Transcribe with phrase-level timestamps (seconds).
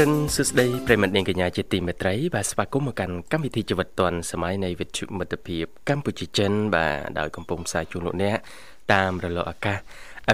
[0.00, 8.36] រិនសួស្តីប្រិមត្តនាងកញ្ញាជាទីមេត្រីបាទស្វាគមន៍មកកាន់កម្មវិធីជីវិតឌွန်សម័យនៃវិទ្យុមិត្តភាពកម្ពុជាចិនបាទដោយកំពុងផ្សាយជូនលោកអ្នក
[8.92, 9.78] តាមរលកអាកាស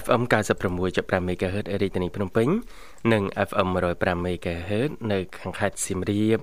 [0.03, 0.23] FM
[0.71, 2.49] 96.5 MHz រាជធានីភ្នំពេញ
[3.13, 6.39] និង FM 105 MHz នៅខាងខេត្តសៀមរាប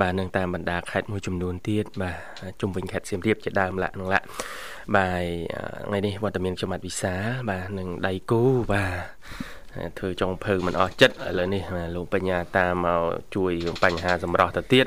[0.00, 2.16] បាទនឹងតាមបណ្ដាខេត្តមួយចំនួនទៀតបាទ
[2.60, 4.26] ជុំវិញខេត្តសៀមរាបជាដើមឡាក់នឹងឡាក់
[4.96, 5.24] បាទ
[5.86, 7.14] ថ្ងៃនេះវត្តមានខ្ញុំបាទវិសា
[7.50, 9.57] បាទនឹងដៃគូបាទ
[9.98, 11.62] ធ្វើចុងភៅមិនអស់ចិត្តឥឡូវនេះ
[11.96, 13.02] លោកបញ្ញាតាមមក
[13.34, 14.86] ជួយរឿងបញ្ហាសម្រស់ទៅទៀត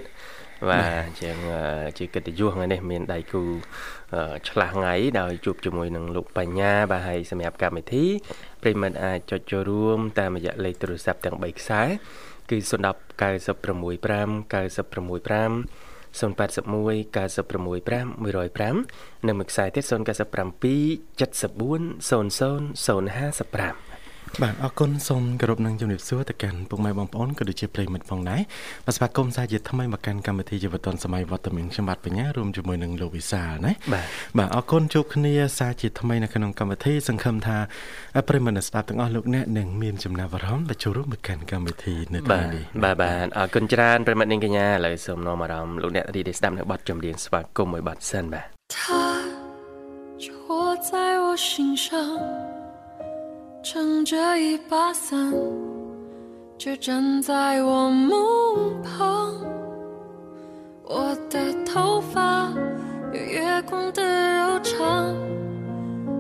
[0.70, 1.38] បាទជាង
[1.98, 3.44] ជាកិត្តិយសថ្ងៃនេះមានដៃគូ
[4.50, 8.06] ឆ្លាស់ថ្ងៃដោយជួបជាមួយនឹងលោកបញ្ញាបាទហើយសម្រាប់កម្មវិធី
[8.64, 11.82] ប្រិមិត្តអាចចុចចូលរួម តាមរយៈលេខទូរស័ព្ទទាំង3ខ្សែ
[12.50, 12.72] គឺ010
[13.22, 13.22] 965
[14.54, 15.52] 965
[16.20, 16.32] 081
[17.16, 19.96] 965 105និងមួយខ្សែទៀត097 74
[23.72, 23.91] 00 055
[24.43, 28.41] បាទអរគុណសូមគោរពនឹងជំរាបសួរទៅកាន់ពុកម៉ែបងប្អូនក៏ដូចជាប្រិយមិត្តផងដែរ
[28.87, 34.07] បាទស្វាគមន៍សាជាថ្មីមកកាន់កម្មវិធីជីវិតឌុនសម័យវត្តមានខ្ញុំបាទបញ្ញារួមជាមួយនឹងលោកវិសាលណាបាទ
[34.39, 37.59] បាទអរគុណជួបគ្នាសាជាថ្មីនៅក្នុងកម្មវិធីសង្ឃឹមថា
[38.29, 48.77] ប្រិយមិត្តស្ដាប់ទាំងអស់លោកអ្នកនឹងមានចំណាប់អារម្មណ៍vàចូលរួមមកកាន់កម្មវិធីនៅថ្ងៃនេះបាទបាទអរគុណច្រើនប្រិយមិត្តនាងកញ្ញាឥឡូវសូមនាំអារម្មណ៍លោកអ្នករីករាយស្ដាប់នៅបទចម្រៀងស្វាគមន៍មួយបទសិនបាទ他
[50.25, 50.51] 就握
[50.91, 50.91] 在
[51.25, 51.87] 我心上
[53.64, 55.32] 撑着一把伞，
[56.58, 59.36] 就站在我梦旁。
[60.84, 62.52] 我的头发
[63.14, 65.16] 有月光的柔长，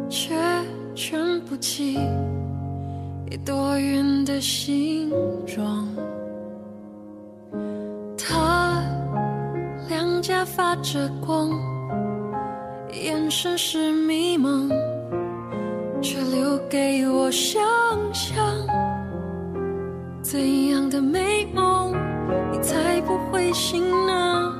[0.07, 0.35] 却
[0.93, 1.99] 卷不起
[3.31, 5.11] 一朵云的形
[5.47, 5.87] 状。
[8.15, 8.83] 他
[9.89, 11.49] 两颊发着光，
[12.93, 14.69] 眼神是迷茫。
[16.01, 17.61] 却留给我想
[18.11, 18.35] 象，
[20.23, 21.93] 怎样的美梦
[22.51, 24.53] 你才不会醒呢？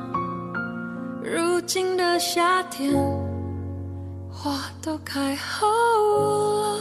[1.24, 2.94] 如今的夏天，
[4.30, 4.52] 花
[4.84, 6.78] 都开好了，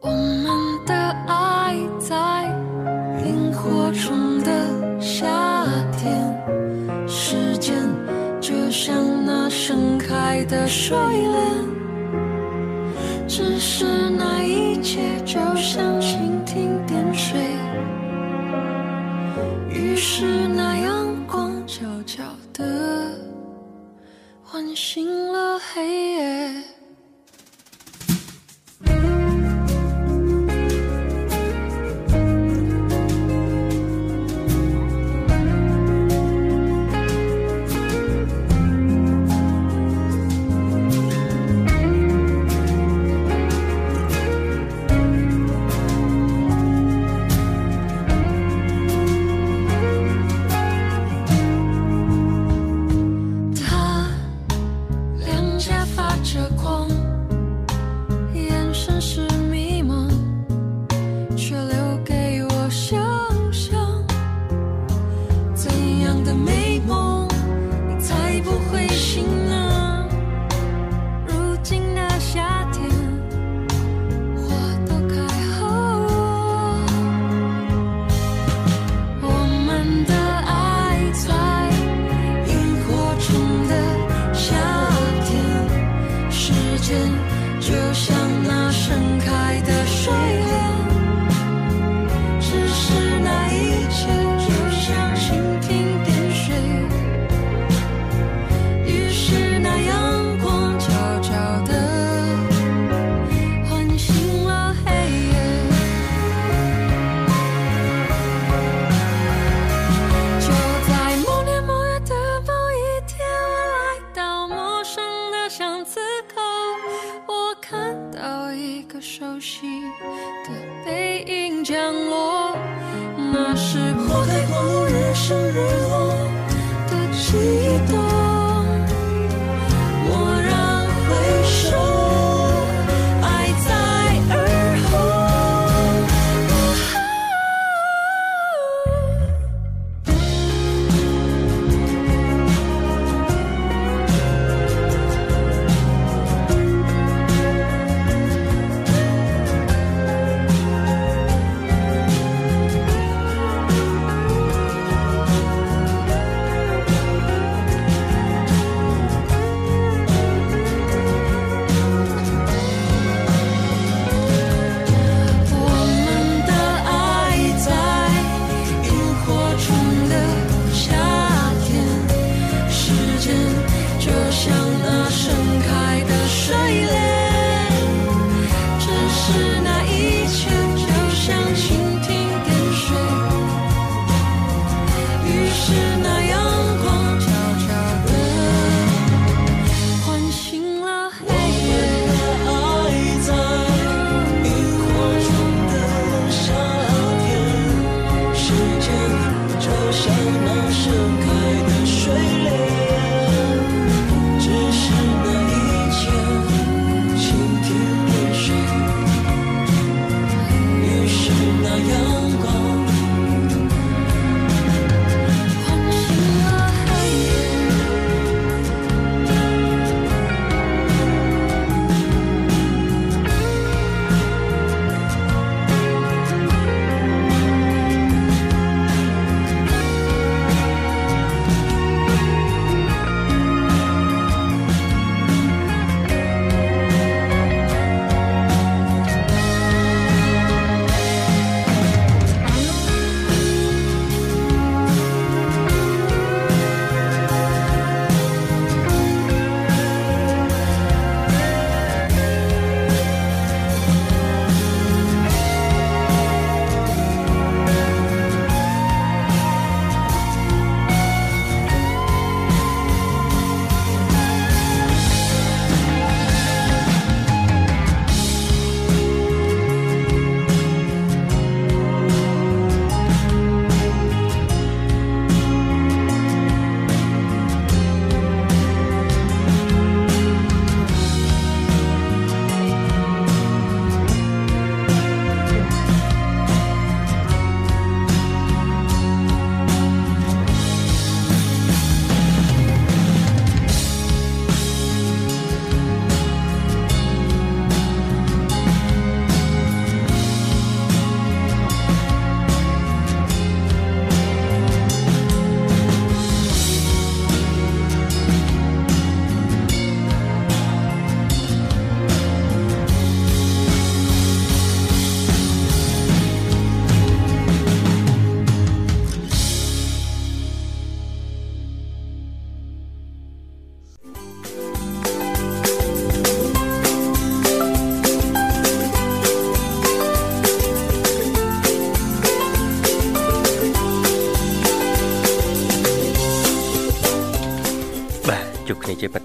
[0.00, 0.94] 我们的
[1.26, 2.44] 爱在
[3.24, 5.26] 萤火虫的夏
[5.96, 7.74] 天，时间
[8.40, 8.94] 就像
[9.24, 11.79] 那盛开的睡莲。
[13.42, 17.40] 只是那一切就像蜻蜓点水，
[19.70, 23.18] 于是那阳光悄悄地
[24.44, 26.19] 唤醒了黑夜。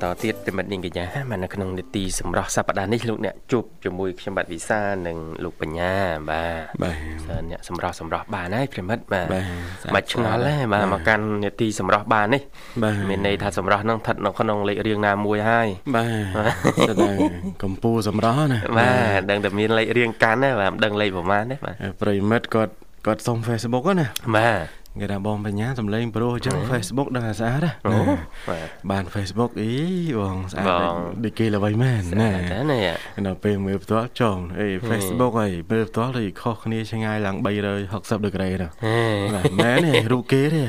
[0.05, 5.93] បន្តទៀតប្រិមិត្តនាងកញ្ញាមកនៅក្នុងនេតិសម្រាប់សប្តាហ៍នេះលោកអ្នកជួបជាមួយខ្ញុំបាទវិសានិងលោកបញ្ញា
[6.31, 6.95] បាទបាទ
[7.27, 12.41] សិនអ្នកសម្រាប់សម្រាប់បានហើយប្រិមិត្តបាទបាទមិនឆ្ងល់ទេបាទមកកាន់នេតិសម្រាប់បាននេះ
[12.83, 17.15] បាទមានន័យថាសម្រាប់នឹងស្ថិតនៅក្នុងលេខរៀងណាមួយហើយបាទស្ដាយ
[17.63, 22.73] កម្ពុជាសម្រស់ណាបាទដឹងតែមានលេខរៀងកាន់ទេបាទមិនដឹងលេខប្រហែលទេបាទប្រិមិត្តគាត់
[23.05, 28.15] គាត់សុំ Facebook ណាបាទ គេថាបងបញ្ញាសំឡេងប្រុសអញ្ចឹង Facebook ដឹងតែស្អាតណាអូណា
[28.49, 29.71] បាទបាន Facebook អី
[30.19, 32.81] បងស្អាតបងដូចគេល្បីមែនណាតែនេះ
[33.25, 37.35] ដល់ពេលមើលផ្ទាល់ចងអី Facebook អីមើលផ្ទាល់ដូចខុសគ្នាឆ្ងាយឡើង
[37.81, 38.97] 360ដឺក្រេណាហេ
[39.35, 40.61] បាទមែនទេរូបគេទេ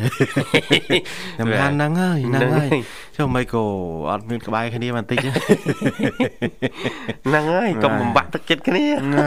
[1.36, 2.68] ខ្ញុំថាហ្នឹងហើយហ្នឹងហើយ
[3.16, 3.64] ចុះមិនក៏
[4.10, 9.26] អត់មានក្បែរគ្នាបន្តិចហ្នឹងហើយកុំបំបាក់ទឹកចិត្តគ្នាណា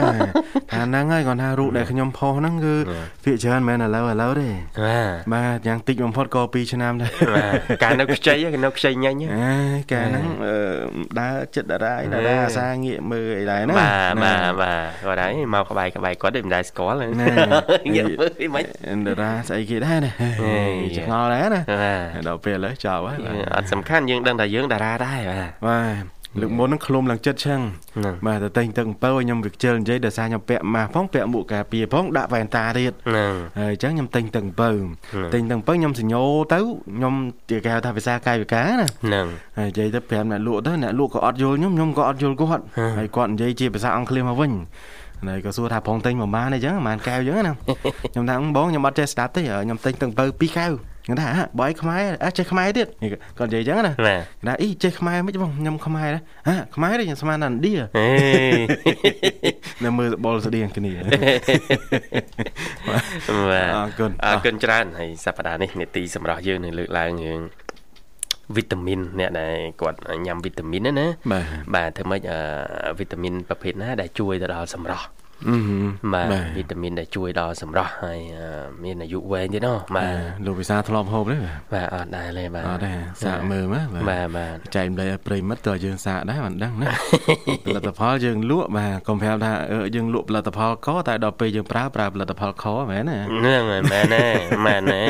[0.72, 2.74] ថាហ្នឹងហើយគាត់ថារូបដែលខ្ញុំផុសហ្នឹងគឺ
[3.24, 4.48] ភាកច្រើនមែនឥឡូវឥឡូវទេ
[4.90, 9.52] បាទបាទយ៉ាងតិចបំផុតក៏2ឆ្នាំដែរបាទកាលនៅខ្ចីគេនៅខ្ចីញ៉ាញ់អេ
[9.92, 10.56] កាលហ្នឹងអឺ
[11.20, 17.06] ដើរចិត្តតារាយតារាអាសាងាកមើលអីដែរណាបាទបាទបាទគាត់ហើយមកក្បែរក្បែរគាត់ទេមិនដែរស្គាល់ណែ
[17.96, 18.60] ងាកមើលមិ
[18.96, 20.30] នតារាស្អីគេដែរណាហេ
[20.98, 27.60] ឆ្ងល់ដែរណាបាទដល់ពេលឥឡូវចប់ហើយបាទអត់សំខាន់យើងដឹងថាយើងតារាដែរបាទបាទ លើកមុនហ្នឹងឃ្លុំឡើងចិត្តឆឹង
[27.96, 36.22] ហ្នឹងបាទតែតែងទឹកអំពើឲ្យខ្ញុំវាខ្ជិលនិយាយដោយសារខ្ញុំពាក់ម៉ាស់ផងពាក់មួកការពារផងដាក់វ៉ែនតាទៀតហ្នឹងហើយអញ្ចឹងខ្ញុំតែងទឹកអំពើហឹមតែងទឹកអំពើខ្ញុំសញ្ញោ
[36.54, 36.60] ទៅ
[36.96, 37.14] ខ្ញុំ
[37.50, 39.26] ជាគេហៅថាភាសាកាយវិការណាហ្នឹង
[39.58, 44.52] ហើយនិយាយទៅប្រាប់អ្នកលក់ទៅអ្នកលក់ក៏អត់យល់ខ្ញុំខ្ញុំក៏អត់យល់គាត់ហឹមហើយគាត់និយាយជាភាសាអង់គ្លេសមកវិញ
[45.28, 47.54] ហើយក៏សួរថាប្រងតែងប្រហែលអីចឹងប្រហែលកែវអញ្ចឹងណា
[48.12, 50.72] ខ្ញុំថាអឺបងខ្ញុំអត់ចេះស្ដាប់ទេខ្ញុំតែងទឹកអំពើ2កែវ
[51.04, 52.88] ខ្ញុំថាហ่ะបើឲ្យខ្មែរអះចេះខ្មែរទៀត
[53.38, 58.08] គាត់និយាយអញ្ចឹងណាបាទណាអីចេះខ្មែរមិនបងខ្ញុំខ្មែរដែរហ่ะខ្មែរទេខ្ញុំស្មានតែឥណ្ឌាហេ
[59.84, 60.92] នៅមើលបលស្តៀងគ្នា
[63.50, 67.40] បាទអរគុណអរគុណច្រើនហើយសប្តាហ៍នេះនេតិសម្រាប់យើងនឹងលើកឡើងរឿង
[68.56, 72.38] វីតាមីនអ្នកដែលគាត់ញ៉ាំវីតាមីនណាណាបាទបាទធ្វើម៉េចអឺ
[72.98, 75.19] វីតាមីនប្រភេទណាដែលជួយទៅដល់សម្រស់អឺ
[76.14, 78.48] បាទវីតាមីនដែលជួយដល់សម្រស់ហើយអឺ
[78.84, 80.14] មានអាយុវែងទៀតណោះបាទ
[80.46, 82.92] លោកវិសាធ្លាប់ហូបទេបាទបាទអត់ដែរទេបាទអត់ទេ
[83.24, 86.90] សាកមើលមកបាទបាទចែកម្លែកឲ្យប្រិមិត្តតើយើងសាកដែរមិនដឹងណា
[87.64, 94.24] ផលិតផលយើងលក់បាទកុំប្រាប់ថាអឺយើងលក់ផលិតផលកតែដល់ពេលយើងប្រើប្រើផលិតផលខមែនណាហ្នឹងហើយមែនទេ
[94.66, 95.02] មែនទេ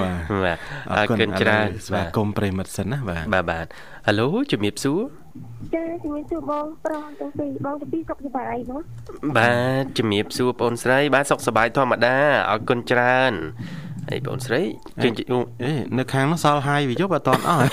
[0.00, 0.58] បាទបាទ
[0.90, 3.66] អរគុណច្រើនស្វាគមន៍ប្រិមិត្តសិនណាបាទបាទបាទ
[4.06, 5.00] ហៅឡូជំរាបសួរ
[5.74, 8.80] ចាជំរាបសួរបងប្រុសទាំងពីរបងទាំងពីរសុខសប្បាយបង
[9.36, 12.16] បាទជំរាបសួរបងស្រី បាទសុខសប្បាយធម្មតា
[12.50, 13.34] អរគុណច្រើន
[14.10, 14.62] ហើយបងស្រី
[15.02, 15.26] ជើងជិះ
[15.62, 17.68] អេនៅខាងនោះសល់ហាយវាយប់អត់តន់អស់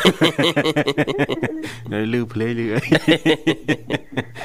[1.94, 2.80] នៅលឺភ្លេងលឺអី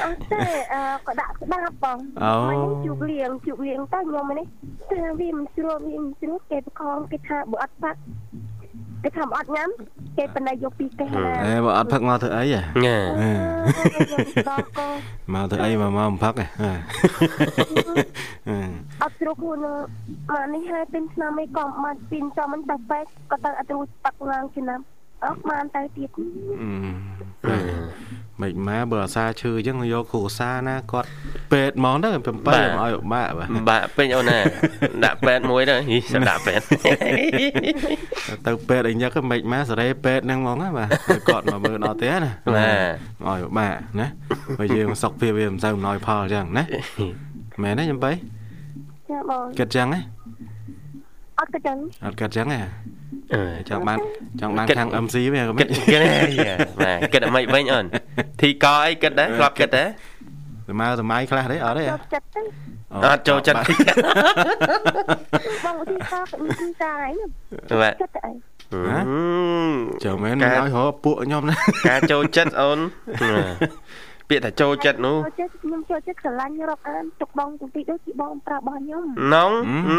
[0.05, 4.47] អត់ទេអឺក៏ដាក់ស្ដាប់បងអូខ្ញុំជួបលៀងជួបលៀងទៅខ្ញុំនេះ
[4.91, 8.01] ថាវាមិនស្រួលវាមិនស្រួលគេបខំគេថាបើអត់ផាក់
[9.05, 9.69] គេថាបើអត់ញ៉ាំ
[10.19, 12.99] គេបណ្ដៃយកពីគេណាអេបើអត់ផឹកមកធ្វើអីហ៎ញ៉ា
[14.49, 14.87] ដល់ក៏
[15.35, 16.47] មកធ្វើអីមកមកមិនផឹកហ៎
[19.03, 19.59] អត់ស្រួលខ្លួន
[20.35, 24.81] មកនេះហើយពេញឆ្នាំអីក៏មិនពីនចាំមិនតែពេកក៏ទៅអត់រួចប៉ាក់ឡើងឆ្នាំ
[25.25, 26.11] អត់បានទៅទៀត
[28.43, 31.09] មិនម៉ែបើអាសាឈឺអញ្ចឹងយកគ្រូសាណាគាត់
[31.53, 34.39] ពេទ្យហ្មងទៅ7ឲ្យឲ្យបាក់បាទបាទពេញអូនណា
[35.05, 36.65] ដាក់ពេទ្យមួយទៅហីសម្រាប់ពេទ្យ
[38.47, 42.65] ទៅពេទ្យអីញឹកមិនម៉ែសេរីពេទ្យហ្នឹងហ្មងណាបាទឲ្យគាត់មកមើលដល់ផ្ទះណាបា
[43.27, 44.07] ទឲ្យបាក់ណា
[44.59, 46.65] បើយើងសុខភាពវាមិនសូវអំណោយផលអញ្ចឹងណា
[47.63, 48.13] មែនទេខ្ញុំបី
[49.11, 50.01] ចាបងគិតអញ្ចឹងហ៎
[51.39, 52.69] អត់ក៏ចឹងអត់គិតអញ្ចឹងហ៎អឺ
[53.69, 53.99] ចង់បាន
[54.41, 56.01] ចង់បានគិតខាង MC វាក៏គិមិនតគិត
[56.85, 57.85] បាទគិតអីវិញអូន
[58.41, 59.89] ធីកអីគិតដែរធ្លាប់គិតដែរ
[60.69, 62.43] ស្មើសម័យខ្លះទេអត់ទេយកចិត្តទៅ
[63.07, 63.59] អត់ចូលចិត្ត
[65.65, 68.33] បងឧទាហរណ៍គឺតាឯងបាទចិត្តទៅអី
[70.05, 71.57] ចាំមែនមិនឲ្យរកពួកខ្ញុំណា
[71.89, 72.79] ការចូលចិត្តអូន
[74.29, 79.05] ពាក្យថាចូលចិត្តនោះចូលចិត្តខ្ញុំចូលចិត្តស្រឡាញ់រាប់អានទុកបងទាំងពីរដូចជាបងប្រាប់របស់ខ្ញុំ
[79.35, 79.51] ណង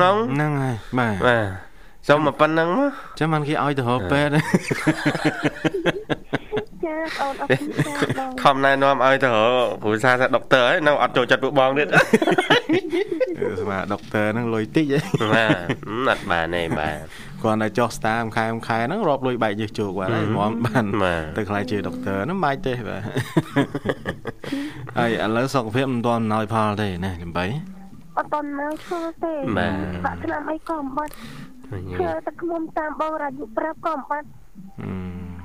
[0.03, 1.68] ណងហ្នឹងហើយបាទបាទ
[2.08, 4.32] សុំមកប៉ុណ្ណឹងមកចាំមិនគេឲ្យទៅរកពេទ្យ
[6.86, 11.88] ចាអូនអត់ចាបងខំណែនាំឲ្យទៅរកគ្រូសាស្ត្រថាដុកទ័រហើយនៅអត់ចូលចិត្តពួកបងទៀត
[13.62, 15.00] ស្មាដុកទ័រហ្នឹងលុយតិចហ៎
[15.34, 15.56] បាទ
[16.10, 16.96] អត់បានទេបាទ
[17.44, 23.01] គាត់តែចុះស្តាមួយខែមួយខែហ្នឹងរាប់លុយបែកញើសជោគបាទហើយមកបានបាទទៅខ្លាយជាដុកទ័រហ្នឹងបាច់ទេបាទ
[24.98, 27.46] ហើយឥឡូវសុខភាពមិនទាន់អំណោយផលទេណាចំបៃ
[28.18, 29.34] អត់តន់មកឈរទេ
[30.06, 31.13] ដាក់ឆ្នាំអីក៏មិនបាត់
[31.99, 34.27] ឈរតែខ្ញុំតាមបងរាយុប្រាប់ក៏មិនបាត់
[34.81, 34.91] អឺ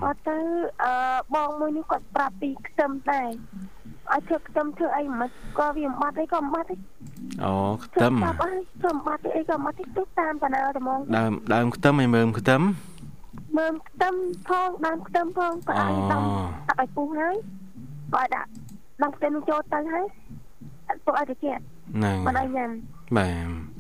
[0.04, 0.38] អត់ទៅ
[0.84, 0.92] អឺ
[1.34, 3.28] បងមួយនេះគាត់ប្រាប់ពីខ្ទឹមដែរ
[4.12, 6.76] ឲ្យធ្វើខ្ទឹមធ្វើអីមិនក៏វាមិនបាត់អីក៏មិនបាត់ទេ
[7.44, 7.52] អូ
[7.84, 8.50] ខ្ទឹមប្រាប់អី
[8.80, 12.64] ធ្វើមិនបាត់ទេអីក៏មិនបាត់ទេទុកតាមបណ្ណាតែហ្មងដើមដើមខ្ទឹមឲ្យមើមខ្ទឹមយ
[13.58, 14.14] មើលខ្ទឹម
[14.48, 16.22] ផងដើមខ្ទឹមផងក៏ឲ្យដំ
[16.68, 17.36] ដាក់ឲ្យពុះហើយ
[18.14, 18.48] ក៏ឲ្យដាក់
[19.02, 20.06] ដំខ្ទឹមនោះចូលទៅហើយ
[21.06, 21.62] ទុកឲ្យត្រជាក់
[21.96, 22.70] ហ្នឹងមិនឲ្យញ៉ាំ
[23.18, 23.73] បាទ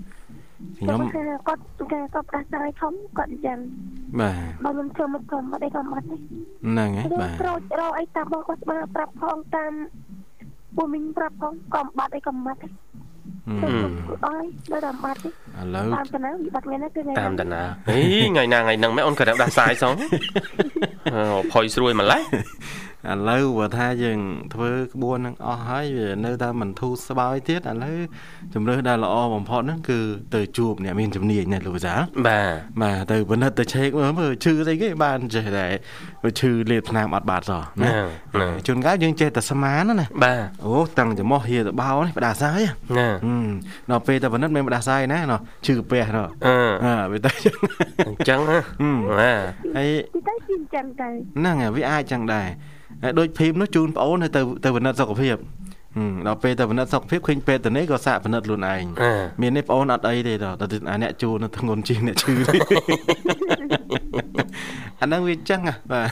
[0.78, 3.58] ខ្ញុំគាត់គាត់គាត់គាត់ផ្ដាសាយធំគាត់អញ្ចឹង
[4.20, 9.72] បាទបើខ្ញុំធ្វើមិនក៏មិនអីក៏មិនទេហ្នឹងហើយខ្ញុំបាទក្រោចរកអីតាមបងគាត់ស្មើប្រាប់ផងតាម
[10.76, 12.68] ពូមីងប្រាប់ផងក៏មិនបាត់អីក៏មិនបាត់ទេ
[13.62, 13.92] ហឹមខ្ញុំ
[14.26, 15.32] អើយនៅតែមិនបាត់ទេឥ
[15.74, 18.00] ឡូវតាមតាណាវាបាត់ថ្ងៃណាគឺថ្ងៃតាមណាតាណាហី
[18.32, 19.94] ថ្ងៃណាថ្ងៃហ្នឹងមែនអូនក៏ដាស់សាយសង
[21.14, 22.22] អឺផុយស្រួយម្លេះ
[23.12, 24.18] ឥឡូវបើថាយើង
[24.54, 27.98] ធ្វើក្បួនហ្នឹងអស់ហើយវានៅតែមិនធូរស្បើយទៀតឥឡូវ
[28.54, 29.98] ជំរឿសដែលល្អបំផុតហ្នឹងគឺ
[30.34, 35.66] ទៅជួបអ្នកមានជំនាញណាលោកវិសាលបាទបាទទៅពិនិត្យទៅឆែកមើលមើលឈឺស្អីគេបានចេះតែ
[36.40, 37.90] ឈឺលេបថ្នាំអត់បាត់សោះណា
[38.66, 42.60] ជួនកាលយើងចេះតែស្មានណាបាទអូតាំងចំោះហៀទៅបោនេះផ្ដាសាយ
[42.98, 43.48] ណាហឹម
[43.90, 47.56] ដល់ពេលតែពិនិត្យមិនផ្ដាសាយណាណោះឈឺពះណោះអឺអើវាទៅចឹង
[48.08, 49.42] អញ្ចឹងណាហឹមបាទ
[49.76, 51.08] ហើយទីទៅជាអញ្ចឹងទៅ
[51.38, 52.48] ហ្នឹងហើយវាអាចចឹងដែរ
[53.04, 54.28] ហើយដូចភីមនោះជូនប្អូនទៅ
[54.64, 55.36] ទៅពិនិត្យសុខភាព
[55.96, 62.34] ហឹមដល់ពេលទៅពិនិត្យសុខភាពឃើញពេទ្យទៅនេះក៏សាកពិនិត្យខ្លួនឯងអឺមាននេះប្អូនអត់អីទេដល់តែអាអ្នកជួនធ្ងន់ជាងអ្នកឈឺ
[65.00, 66.02] អាហ្នឹងវាចឹងហ៎បា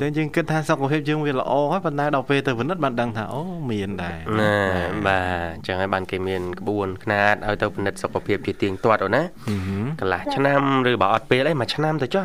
[0.00, 4.54] ចឹងយើងគិតថាសុខភាពយើងវាល្អហើយប៉ុន្តែដល់ពេលទៅពិនិត្យបានដឹងថាអូមានដែរណា
[5.06, 12.24] បាទអញ្ចឹងហើយបានគេមានក្បួនខ្នាតឲ្យទៅពិនិត្យសុខភាពជាទៀងទាត់អូនណាហឹមកន្លះឆ្នាំឬបើអត់ពេលអីមួយឆ្នាំទៅចុះ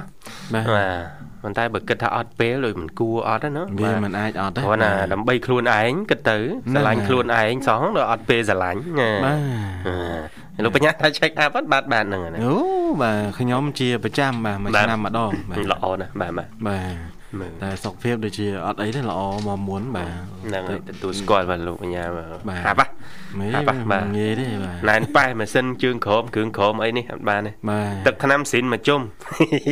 [0.54, 6.38] បាទ បាទប៉ុន្តែបើគិតថាអត់ពេលដូចមិនគួរអត់ទេណាវាមិនអាចអត់ទេគ្រាន់តែដើម្បីខ្លួនឯងគិតទៅ
[6.72, 9.40] ស្រឡាញ់ខ្លួនឯងសោះដល់អត់ពេលស្រឡាញ់ណាបាទ
[10.56, 12.54] អឺលោកបញ្ញាថា check up អត់បាទបាទហ្នឹងណាអូ
[13.02, 20.10] បាទខ្ញុំជាប្រចាំបាទមួយបាទឆ្នាំម្ដងបាទល្អណាស់បាទបាទបាទមើលតែសុខភាពដូចជាអត់អីទេល្អមកមុនបាទ
[20.48, 22.93] ហ្នឹងហើយទទួលស្គាល់បាទលោកបញ្ញាបាទបាទហាប់ហ่ะមេហា
[23.62, 29.02] ប់ហ่ะបាទមិនងាយទេបាទណែនប៉ែម៉ាស៊ីនជើងក្រោមគ្រឿងក្រោមអីនេះអត់បានទេបាទទឹកថ្នាំស៊ីនមកជុំ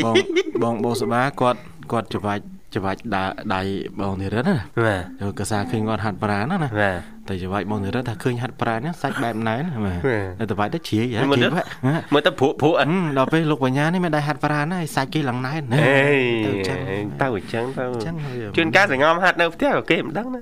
[0.06, 0.16] បង
[0.64, 1.60] បងបោសបាគាត់
[1.92, 3.24] គាត់ច្រវាច់ ច្រវាច់ដៃ
[3.56, 3.62] ដៃ
[4.00, 11.64] បងនិរិទ្ធណាបាទយកកសាឃើញគាត់ហាត់ប្រាណណាណាបាទតែច្រវាច់បងនិរិទ្ធថាឃើញហាត់ប្រាណហ្នឹងសាច់បែបណែនបាទហេតែទៅវាច់ទៅជ្រាយហ៎មើលជ្រាទៅយហ៎
[12.14, 15.82] មើលទៅព្រក់ព្រក់អត់ហឹមដល់ពេលលោកបញ្ញានេះមិនដែរហាត់ប្រាណហើយសាច់គេឡើងណែនអេ
[16.46, 16.80] ទៅចឹង
[17.22, 20.42] ទៅអញ្ចឹងទៅចឹងហើយជួនកាលសង្ងំហាត់នៅផ្ទះក៏គេមិនដឹងណា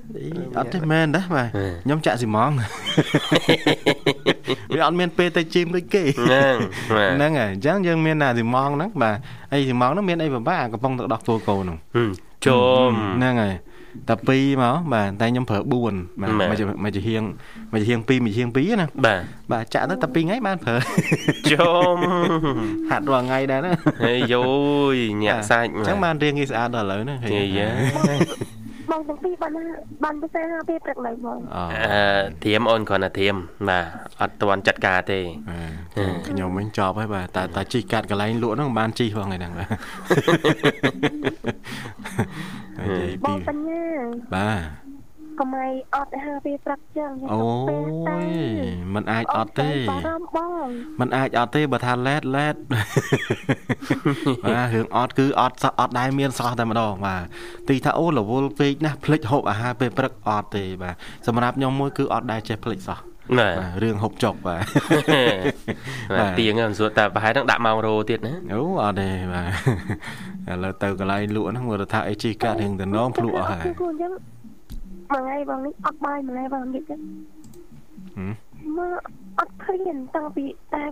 [0.58, 2.50] អត់ទេមែនដែរបាទហេខ្ញុំចាក់ស៊ីម៉ង
[4.74, 6.54] វាអត់មានពេលទៅជីមដូចគេហ្នឹង
[6.96, 9.16] បាទហ្នឹងហើយអញ្ចឹងយើងមានអាស៊ីម៉ងហ្នឹងបាទ
[9.52, 12.10] អីស៊ីម៉ងហ្នឹងមានអីពិបាកអាកំប៉ុងទឹកដោះគោកោហ្នឹងហឹម
[12.46, 13.54] ជុំហ្នឹងហើយ
[14.08, 15.72] តែ2មកបាទតែខ្ញុំប្រើ4
[16.20, 17.22] បាទមែនមកជាមកជាហៀង
[17.72, 19.20] មកជាហៀង2មកជាហៀង2ណាបាទ
[19.52, 20.76] បាទចាក់ទៅតែ2ថ្ងៃបានប្រើ
[21.52, 21.94] ជុំ
[22.90, 23.72] ហាត់រាល់ថ្ងៃដែរណា
[24.04, 27.68] ហេយយញាក់សាច់អញ្ចឹងបានរៀងងាយស្អាតដល់ឥឡូវហ្នឹងហេយ៉ា
[28.90, 29.52] បងទាំងពីរបាន
[30.04, 33.34] បានភាសាពេលព្រឹកនៅបងអូអឺធៀមអូនគ្រាន់តែធៀម
[33.68, 33.84] បាទ
[34.20, 35.20] អត់ទាន់ចាត់ការទេ
[35.50, 39.68] បាទខ្ញុំវិញចប់ហើយបាទតែតែជីកកាត់កន្លែងលក់ហ្នឹងបានជីផងហ្នឹងបាទ
[42.78, 43.82] និយាយបពីងបញ្ញា
[44.34, 44.89] បាទ
[45.39, 47.39] កុំឲ្យអត់ទៅហាពេលព្រឹកចឹង អូ
[48.23, 48.27] យ
[48.95, 50.67] มันអាចអត់ទេ បារម្ភបង
[50.99, 52.55] มันអាចអត់ទេបើថាឡេតឡេត
[54.43, 57.23] បាទរឿងអត់គឺអត់សោះអត់ដែរមានសោះតែម្ដងបាទ
[57.69, 60.95] ទីថាអូរវល់ពេកណាស់ភ្លេចហូបអាហារពេលព្រឹកអត់ទេបាទ
[61.27, 62.99] សម្រាប់ខ្ញុំមួយគឺអត់ដែរចេះភ្លេចសោះ
[63.39, 64.63] បាទ បាទរឿងហូបចុកបាទ
[66.17, 69.43] បាទទៀងហ្នឹងសួរតែប្រហែលហ្នឹងដាក់ម៉ោងរោទៀតណា អូអត់ទេបា
[70.47, 74.11] ទឥឡូវទៅកន្លែងលក់ហ្នឹងមើលថាអីជីកាត់រឿងតំណងភ្លក់អស់ហើយ គូអញ្ចឹង
[75.10, 77.00] មួយថ្ងៃបងនេះអត់បាយមួយថ្ងៃបងនេះចឹង
[78.16, 79.00] ហឹមមក
[79.38, 79.78] អត់ឃើញ
[80.14, 80.84] តាំងពីតែ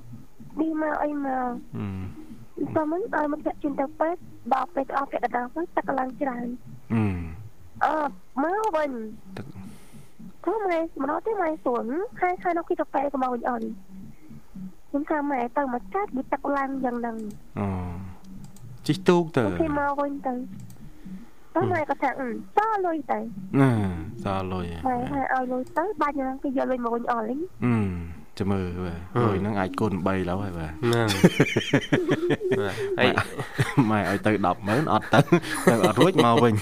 [0.60, 1.82] នេះមកអីមកហឹ
[2.64, 4.20] មតែមិនឲ្យមកចាក់ជូនទៅពេទ្យ
[4.52, 6.46] ដល់ពេទ្យអស់ពាក់កណ្ដាលទៅទឹកឡើងច្រើន
[6.92, 7.20] ហឹម
[7.84, 8.14] អត់
[8.44, 8.90] មកវិញ
[9.36, 9.46] ទឹក
[10.44, 11.84] ទៅម៉ែម្ដងទៅម៉ែសួន
[12.20, 13.66] ហើយហើយនៅគិតទៅពេទ្យក៏មកវិញអត់
[14.88, 17.16] ខ្ញុំថាម៉ែទៅមកកាត់វាទឹកឡើងយ៉ាងហ្នឹង
[17.58, 17.66] អូ
[18.86, 20.34] ជីកទូកទៅគេមកវិញទៅ
[21.54, 23.18] តោះម៉ែក៏ថាអឺតលុយទៅ
[23.60, 23.70] ណា
[24.24, 27.74] តលុយម៉ែឲ្យឲ្យលុយទៅបាច់ហ្នឹងគេយកលុយមកវិញអស់លីអឺ
[28.38, 31.08] ចាំមើលបាទលុយហ្នឹងអាចគុណ3ឡូវហើយបាទហ្នឹង
[32.98, 33.10] ហើយ
[33.90, 35.20] ម៉ែឲ្យទៅ100000អត់ទៅ
[35.66, 36.54] ទៅអត់រួចមកវិញ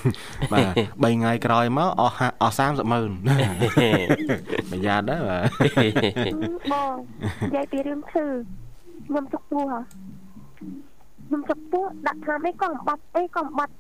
[0.53, 0.65] បាទ
[1.05, 2.91] 3ថ្ងៃក្រោយមកអស់អស់300000
[4.71, 5.43] ប្រយ័ត្នដែរបាទ
[6.73, 6.95] បង
[7.43, 8.25] និយាយពីរឿងឈឺ
[9.07, 9.65] ខ្ញុំទុកពោះ
[11.27, 13.75] ខ្ញុំទុកពោះដាក់ថ្នាំអីក៏អំបត្តិអីក៏អំបត្តិ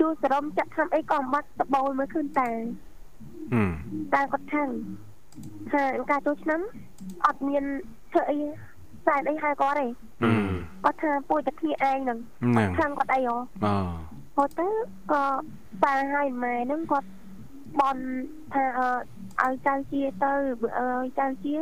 [0.00, 2.48] ជួសរំចាក់ថ្នាំអីក៏អំបាត់តបូលមើលឃើញតែ
[3.52, 3.74] ហឹម
[4.14, 4.64] តែគាត់ថា
[5.70, 6.60] ថាការចូលឆ្នាំ
[7.26, 7.64] អត់មាន
[8.12, 8.38] ធ្វើអី
[9.06, 9.86] សែនអីហើយគាត់ទេ
[10.22, 10.46] ហឹម
[10.84, 12.18] គាត់ថាពួយតែគ្នាឯងហ្នឹង
[12.54, 13.74] ហ្នឹងខាងគាត់អីហ៎អូ
[14.36, 14.68] គាត់ទៅ
[15.12, 15.22] ក៏
[15.84, 17.08] តែឲ្យម៉ែហ្នឹងគាត់
[17.80, 17.98] បន
[18.54, 21.56] ថាអឺឲ្យចៅជាទៅបើឲ្យចៅជា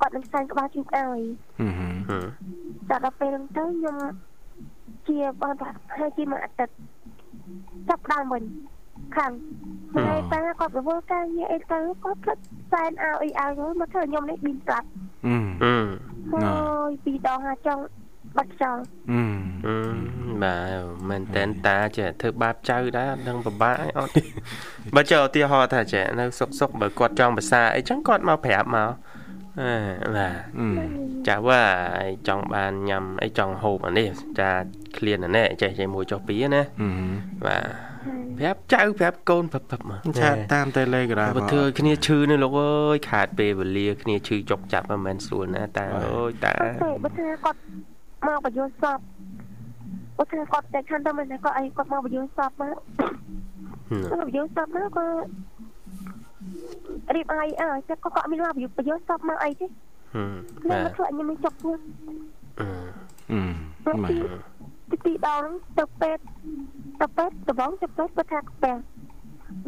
[0.00, 1.20] គាត់នឹងសែនក្បាលជូបឲ្យ
[1.58, 2.24] ហឹមហឹមហឹម
[2.88, 3.96] តែដល់ពេលហ្នឹងទៅខ្ញុំ
[5.08, 6.74] ជាបានថាហើយជាមួយអាទិត្យ
[7.88, 8.42] ចាប់ដើមវិញ
[9.16, 9.32] ខាង
[10.06, 12.38] ហើយតាគាត់ទៅធ្វើការងារអីទៅគាត់ផ្លិច
[12.72, 14.86] សែនអោអីអោទៅមកធ្វើខ្ញុំនេះប៊ីនស្លាប់
[15.26, 15.74] អឺអឺ
[16.32, 17.82] ហើយពីរដងហាចង់
[18.36, 18.78] បាត់ចោល
[19.12, 19.22] អឺ
[19.66, 19.76] អឺ
[20.42, 24.12] បាទមែនតែនតាចេះធ្វើបាបចៅដែរអត់ដឹងពិបាកអីអត់
[24.94, 29.23] បើចុះឧទាហរណ៍ថាចេះនៅសុកសុកបើគាត់ចង់ភាសាអីចឹងគាត់មកប្រាប់មកអឺ
[29.58, 30.68] បាទអឺ
[31.28, 31.60] ចាว่า
[32.00, 34.50] អីចង់បានញ៉ាំអីចង់ហូបអានេះចា
[34.96, 36.88] ឃ្លានអានេះចេះចេះមួយចុះពីរណាអឺ
[37.46, 37.64] បាទ
[38.38, 47.58] ប្រាប់ចៅប្រាប់កូនប្រាប់ប្រាប់មកឆាតតាម Telegram បើធ្វើគ្នាឈឺនេះលោកអើយខាតពេលវេលាគ្នាឈឺចុកចាប់មិនមែនស្រួលណាតាអើយតាអត់ទេបើថាគាត់
[48.26, 48.98] មកបញ្យល់សព
[50.16, 55.04] បើថាគាត់តែខាងទៅមិនតែគាត់អីគាត់មកបញ្យល់សពមកគាត់បញ្យល់សពមកក៏
[57.14, 59.66] រៀបអីអើតែគាត់ក៏អត់មានមកបញ្យល់សពមកអីទេ
[60.14, 60.28] ហឹម
[60.62, 61.74] ខ្ញុំបាមកទធ្វើឲ្យខ្ញុំមានចុកពោះ
[62.60, 62.68] អឺ
[63.30, 63.40] អឺ
[63.84, 64.12] ព្រោះបាទ
[64.90, 66.22] ទីទីដងហ្នឹងទៅពេទ្យ
[67.00, 68.76] ទៅពេទ្យដំបងទៅពេទ្យគាត់ថាកាពះ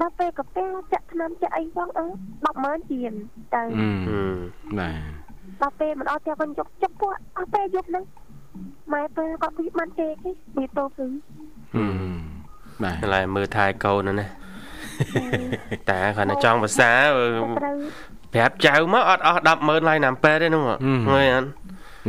[0.00, 2.06] ដល់ពេលកាពះចាក់ថ្នាំចាក់អីផងអើ
[2.46, 3.12] 100,000ជាង
[3.54, 4.38] ទៅអឺហឹម
[4.78, 4.96] បាទ
[5.60, 8.04] ដល់ពេលមិនអត់ទៀតវិញចុកចុកពោះអស់ពេលយប់ហ្នឹង
[8.92, 11.06] ម៉ែពេលគាត់ពីបានទេគេវាតោគឺ
[11.76, 11.86] អឺ
[12.82, 14.26] បាទឥឡូវមើលថែកូនណា
[15.90, 17.76] តាគាត់តែចង់ភាសាត្រូវ
[18.35, 20.62] ប្រាប់ចៅមកអត់អស់100000ឡៃណាំពេទ្យទេនោះ
[21.11, 21.48] ងើយអត់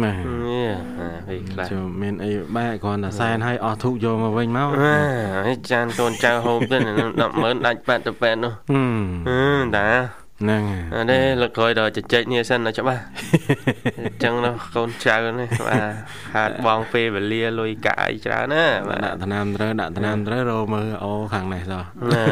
[0.04, 0.15] បាទ
[0.47, 0.69] នេះ
[1.00, 4.69] អាវិញខ្លះចូលមានអីបែកគ្រាន់តែសែនឲ្យអស់ធុកយកមកវិញមក
[5.45, 6.78] អើយចានកូនចៅហូបទៅ
[7.21, 9.41] 100000ដាច់ប៉ែតទៅប៉ែតនោះហឹមអឺ
[9.78, 9.88] តា
[10.41, 13.02] ហ្នឹងអត់ទេលើកក្រោយដល់ជជែកនេះសិនច្បាស់
[14.00, 15.84] អញ្ចឹងនោះកូនចៅនេះបាទ
[16.34, 22.23] ខាតបងពេលវេលាលុយកាក់អីច្រើនណាបាទដាក់ថ្នាំត្រូវដាក់ថ្នាំត្រូវរមើលអូខាងនេះសោះណា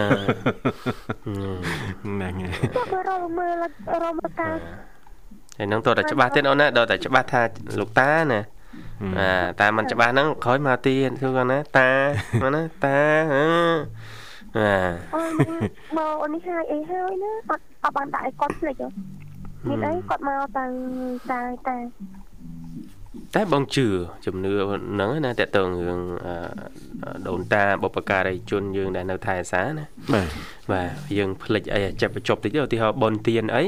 [2.04, 4.56] ហ្នឹងហើយគាត់ទៅរកមើលរកមើលការ
[5.58, 7.42] ហើយនឹងតើតែច្បាស់ទៀតអូនណាដល់តែច្បាស់ថា
[7.80, 8.42] លោកតាណា
[9.18, 11.90] បាទតាមិនច្បាស់ហ្នឹងក្រោយមកទៀតគឺគាត់ណាតា
[12.42, 13.00] មកណាតា
[13.34, 13.48] អឺ
[14.56, 15.32] បាទអូយ
[15.98, 18.90] មកអូននេះហើយអីហើយណាអត់ អត់បានដាក់ឲ្យគាត់ភ្លេចហ៎
[19.70, 20.66] មានអីគាត់មកទៅ
[21.32, 21.78] តែតែ
[23.36, 23.88] តែបងជឿ
[24.26, 26.36] ជំនឿហ្នឹងណាតើតើរឿងអឺ
[27.28, 30.30] ដូនតាបុព្វការីជនយើងដែលនៅថែអាសាណាបាទ
[30.72, 33.64] បាទយើងភ្លេចអីចាប់បញ្ចប់តិចទៅឧទាហរណ៍បនទៀនអី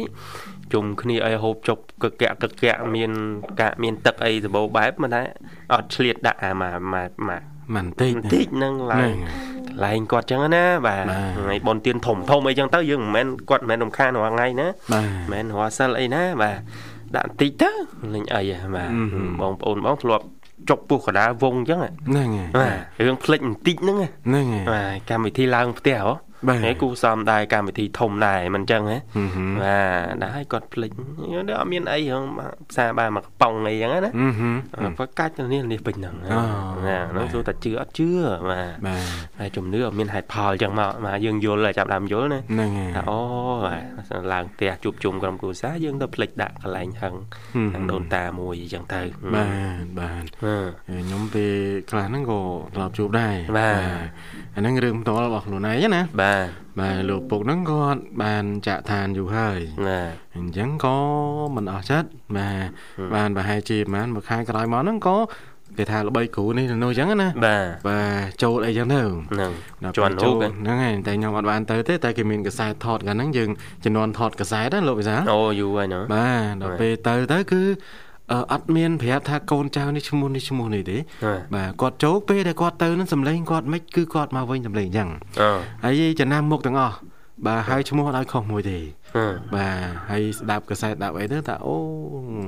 [0.74, 3.12] ជុំគ្នាអីហូបជប់កកៈកកៈមាន
[3.60, 5.26] កាមានទឹកអីសម្បូរបែបមិនដែរ
[5.74, 6.64] អត់ឆ្លៀតដាក់អាម
[7.10, 7.44] កមក
[7.76, 9.16] មកមិនតិចបន្តិចហ្នឹងឡើង
[9.68, 16.58] កន្លែងគាត់ចឹងណាបាទបាទថ្ងៃបនទៀនធំធំអីចឹងទៅយើងមិនមែនគាត់មិនមែនរំខានរាល់ថ្ងៃណាបាទមិនមែនរាល់សិលអីណាបាទ
[17.16, 17.72] ដាក់បន្តិចទៅ
[18.14, 20.26] លេងអីហ៎បាទអឺហឺបងប្អូនបងធ្លាប់
[20.70, 26.12] ចុកពោះកដាលវងចឹងហ៎ហ្នឹងហើយបាទរឿងភ្លេចបន្តិចហ្នឹងហ៎ហ្នឹងហើយបាទកម្មវិធីឡើងផ្ទះហ៎
[26.48, 32.24] បាទហើយគូសំដែរកម្មវិធីធំដែរមិនចឹងហ៎ហឹមហឹមបាទដែរឲ្យគាត់ភ្លេចនេះអត់មានអីហង
[32.70, 34.32] ផ្សារបានមកកំប៉ុងអីចឹងណាហឹម
[34.84, 36.40] ហឹមគាត់កាច់ទៅនេះនេះពេញហ្នឹងអូ
[36.88, 38.10] ណាហ្នឹងបាទសួរតែជឿអត់ជឿ
[38.50, 39.04] បាទបាទ
[39.40, 43.20] ហើយជំនឿអត់មានហេតុផលចឹងមកបាទយើងយល់ហើយចាប់ដើមយល់ណាហ្នឹងហើយថាអូ
[43.66, 47.14] បាទឡើងផ្ទះជួបជុំក្រុមគ្រួសារយើងទៅភ្លេចដាក់កន្លែងហឹង
[47.54, 49.02] ហឹមខាងដូនតាមួយអញ្ចឹងទៅ
[49.36, 50.58] បាទបាទអឺ
[50.90, 51.54] ហើយខ្ញុំពេល
[51.90, 52.42] ខ្លះហ្នឹងក៏
[52.76, 53.78] ធ្លាប់ជួបដែរបាទ
[54.56, 56.27] អាហ្នឹងរឿងផ្ទាល់របស់ខ្លួនឯងណាបាទ
[56.80, 60.02] បាទលោកពុកហ្នឹងគាត់បានចាក់ឋានយូរហើយណា
[60.38, 60.98] អញ្ចឹងក៏
[61.56, 62.70] មិនអស់ចិត្តបាទ
[63.16, 65.18] បានប្រហែលជាប្រហែលមួយខែក្រោយមកហ្នឹងក៏
[65.78, 69.02] គេថាល្បីគ្រូនេះទៅនោះអញ្ចឹងណាបាទបាទចូលអីចឹងទៅ
[69.34, 69.52] ហ្នឹង
[69.84, 73.50] ដល់ជន់ពេលរូបហ្នឹងហើយតែខ្ញុំអត់បានទៅទេតែគេមានកសែតថតកាលហ្នឹងយើង
[73.86, 77.62] ជំនាន់ថតកសែតណាលោកវិសាលអូយូរហើយណាបាទដល់ពេលទៅទៅគឺ
[78.32, 85.10] អឺអត់មានប្រាប់ថាកូនចៅនេះឈ្មោះនេះឈ្មោះនេះទេបាទបាទគាត់ចូលពេលដែលគាត់ទៅនឹងសម្លេងគាត់មិនគឺគាត់មកវិញសម្លេងអញ្ចឹង
[85.42, 85.50] អឺ
[85.84, 86.96] ហើយចំណាំមុខទាំងអស់
[87.46, 88.80] បាទហើយឈ្មោះអត់ឲ្យខុសមួយទេ
[89.16, 89.78] អឺបាទ
[90.10, 91.76] ហើយស្ដាប់កសែតស្ដាប់អីទៅថាអូ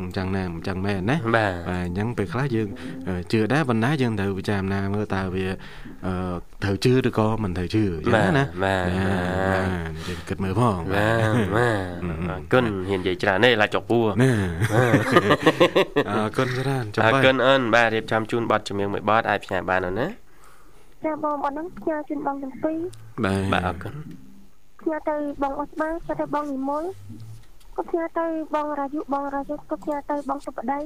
[0.03, 2.67] អញ្ចឹងណាអញ្ចឹងមែនណាបាទបាទអញ្ចឹងពេលខ្លះយើង
[3.07, 5.45] អឺជឿដែរប៉ុន្តែយើងត្រូវពិចារណាមើលតើវា
[6.07, 6.13] អឺ
[6.63, 8.85] ត្រូវជឿឬក៏មិនត្រូវជឿអញ្ចឹងណាបាទ
[9.51, 9.67] បាទ
[10.07, 11.85] យើងគិតមើលផងបាទបាទ
[12.29, 14.31] អរគុណហ៊ាននិយាយច្រើនទេឡាចចុកពួរណា
[16.09, 20.07] អរគុណច្រើនចាំអរបាយគុណអូនបាទរៀបចំជូនប័ណ្ណជំនឿមួយប័ណ្ណអាចផ្សាយបានអូនណា
[21.05, 22.77] ចាបងអត់ហ្នឹងផ្ញើជូនបងទាំងពីរ
[23.23, 23.93] បាទបាទអរគុណ
[24.81, 26.83] ផ្ញើទៅបងអស្បាផ្ញើទៅបងនិមល
[27.75, 30.81] ក៏ផ្ញើទៅបងរាយុបងរាយុក៏ផ្ញើទៅបងសុបដី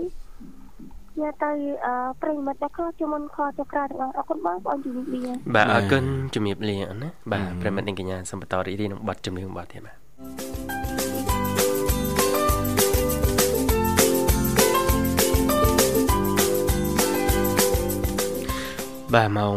[1.14, 1.52] ផ្ញើទៅ
[1.86, 5.24] អឺប្រិយមិត្តដែលខជុំមុនខចក្រទាំងអស់អរគុណបងបងជំរាបលា
[5.56, 6.04] បាទអរគុណ
[6.36, 10.03] ជំរាបលាអូនណាបាទប្រិមិត្តនិងកញ្ញាសូមបន្តរីករាយនឹងប័ណ្ណជំនឿមួយប័ណ្ណទៀតបាទ
[19.14, 19.54] បបាទម៉ោង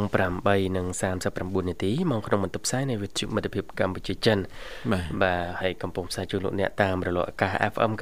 [0.65, 4.39] 8:39នាទីមកក្នុងបន្ទប់ផ្សាយនៃវិទ្យុមិត្តភាពកម្ពុជាចិន
[4.93, 7.93] បាទបាទហើយកំពុងផ្សាយជូនលោកអ្នកតាមរលកអាកាស FM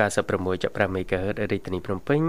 [0.40, 2.20] 96.5 MHz រាជធានីភ្នំពេញ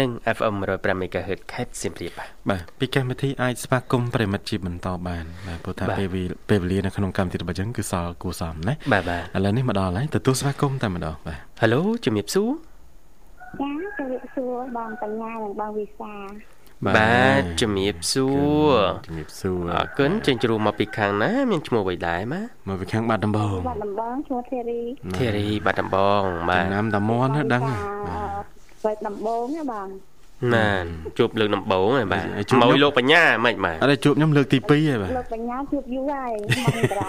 [0.00, 12.50] និង FM 105 MHz ខេត្តសៀមរាបបាទបាទពីកម្មវិធីអាចស្វាគមន៍ប្រិមិត្តជាបន្តបានបាទព្រោះថាបាទពេលវេលាពេលវេលានៅក្នុងកម្មវិធីរបស់យើងគឺសល់គួរសមណាបាទបាទឥឡូវនេះមកដល់ហើយទទួលស្វាគមន៍តែម្ដងបាទហេឡូជំរាបសួរ
[13.60, 16.14] ចាជម្រាបសួរបងបញ្ញានិងបងវិសា
[16.86, 18.28] បាទជំរាបសួ
[18.70, 24.80] រជំរាបសួរអរគុណចេញជ្រូមកពីខាងណា មានឈ្មោះអ្វីដែរម៉ាមកពីខាងបាត់ដំបងបាត់ដំបងឈ្មោះធីរី
[25.16, 27.76] ធីរីបាត់ដំបងបាបាទទណាំតាមន់ណាដឹងហ៎
[28.80, 29.88] ស្វែកដំបងណាបង
[30.54, 30.84] ណាន
[31.18, 36.32] ជួបលើកដំបូងហើយបាទហើយជួបមកខ្ញុំលោកបញ្ញាមិនបាទអត់ទេជួបខ្ញុំលើកទី2ហើយបាទលោកបញ្ញាជួបយូរហើយ
[36.64, 37.08] មកក្រៅ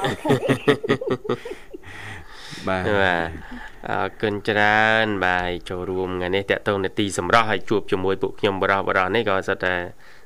[2.67, 9.75] បាទបាទ អរគុណច្រើនបាទចូលរួមថ្ងៃនេះតកតងនេតិសម្រាប់ឲ្យជួបជាមួយពួកខ្ញុំបរោះបរោះនេះក៏សិតតែ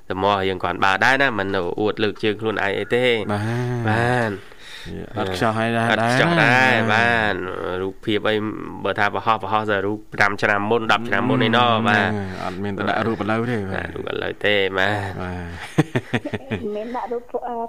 [0.10, 1.48] សមោះយើងគាត់បើដែរណាមិន
[1.80, 4.32] អួតលើកជើងខ្លួនឯងអីទេបាទបាទ
[5.18, 7.36] អត់ខ្ចោះហើយដែរអត់ចង់ដែរបាទ
[7.82, 8.36] រូបភាពអី
[8.86, 12.10] បើថាបរោះបរោះទៅរូប5ឆ្នាំមុន10ឆ្នាំមុនឯណោះបាទ
[12.44, 17.24] អត់មានទៅដាក់រូបឥឡូវទេបាទរូបឥឡូវទេបាទបាទមានដាក់រូប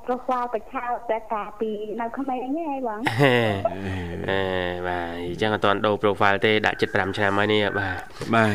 [0.07, 3.37] ប្រុសស្វាប្រឆាតែកាពីនៅក្មេងទេបងហេ
[4.31, 4.43] អេ
[4.87, 7.99] បាទអញ្ចឹងអត់ទាន់ដូរ profile ទេដាក់ចិត្ត5ឆ្នាំហើយនេះបាទ
[8.35, 8.51] បាទ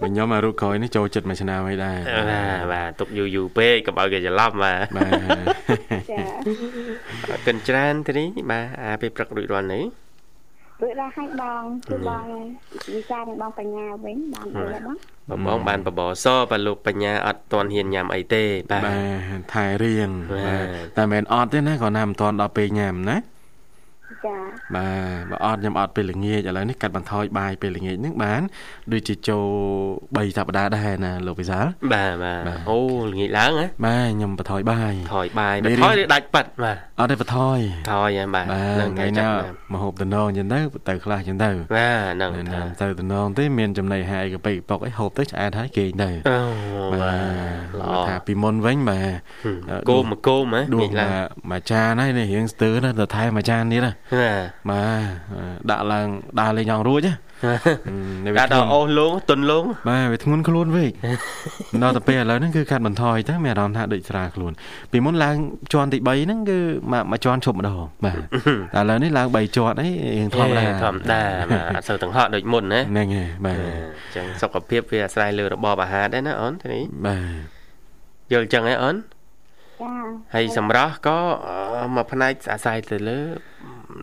[0.00, 1.98] បើខ្ញុំអារូបក្រោយនេះចូលចិត្តមួយឆ្នាំហើយដែរ
[2.30, 6.22] បាទបាទទុកយូរយូរពេកកុំឲ្យគេច្រឡំបាទបាទចា
[7.30, 9.84] អរគុណច្រើនទេនេះបាទអាពេលព្រឹករួចរាល់នេះ
[10.82, 12.24] រួចរាល់ហើយបងគឺបង
[12.94, 14.96] វិសានិងបងបញ្ញាវិញបានអីបង
[15.30, 18.94] បងបងបានបបរសបាទលោកបញ្ញាអត់ទាន់ហ៊ានញ៉ាំអីទេបាទបា
[19.38, 23.16] ទថែរៀងបាទបាទតែមិនមែនអត់ទេណាគាត់ណាមិនទាន់ដល់ពេលញ៉ាំណា
[24.26, 24.36] ចា
[24.76, 24.88] បា
[25.20, 28.42] ទបើអត់ខ្ញុំអត់ពេលល្ងាចឥឡូវនេះកាត់បន្ថយបាយពេលល្ងាចហ្នឹងបាន
[28.92, 29.46] ដូចជាចូល
[30.26, 32.78] 3សប្តាហ៍ដែរណាលោកវិសាលបាទបាទបាទអូ
[33.12, 37.58] ល្ងាចឡើងហ៎បាទខ្ញុំបន្ថយបាយថយបាយនេះថយឬដាច់ប៉ាត់បាទអត់ទេបន្ថយ
[37.92, 39.34] ថយហ្នឹងបាទបាទនឹងថ្ងៃថ្ងៃណាចាស់
[39.72, 46.40] មកហូបតំណងអញ្ចឹងទៅទៅខ្លះអញ្ចឹងទៅបាទហ្នឹងណាថាទៅតំណងទេមានចំណីអាហារអីកាពិប៉ុកអីហូបទៅឆ្អែតហើយគេងទៅអូ
[46.92, 56.06] បាបាទទល្អថាពីមុនវិញបាទគោមមកគោមហ៎ដួងាសយឡើងមកមួយចានហើយនេះរៀងស្ទើរណាស់ទៅថែមមួយចានទៀតណាបាទបាទដាក់ឡើង
[56.40, 57.14] ដើរលេងយ៉ាងរួចណា
[58.24, 60.88] នេះវាកាត់ដល់អូសលងទុនលងបាទវាធ្ងន់ខ្លួនវិញ
[61.82, 64.52] ដល់ទៅពេលឥឡូវហ្នឹងគឺកាត់បន្ថយទៅមានអារម្មណ៍ថាដូចស្រាលខ្លួន
[64.92, 65.36] ពីមុនឡើង
[65.72, 66.58] ជាន់ទី3ហ្នឹងគឺ
[66.92, 68.16] មកមកជាន់ឈប់ម្ដងបាទ
[68.74, 79.20] តែឥឡូវនេះឡើង3ជាន់អីរៀងធម្មតាធម្មតាបាទអត់សូវទាំងហក់ដូចមុនណាហ្នឹងហើយបាទអញ្ចឹងសុខភាពវាអាស្រ័យលើរបបអាហារដែរណាអូនទេនេះបាទយល់អញ្ចឹងហ៎អូនចា
[80.34, 81.18] ហើយសម្រាប់ក៏
[81.80, 83.20] អឺមួយផ្នែកអាស្រ័យទៅលើ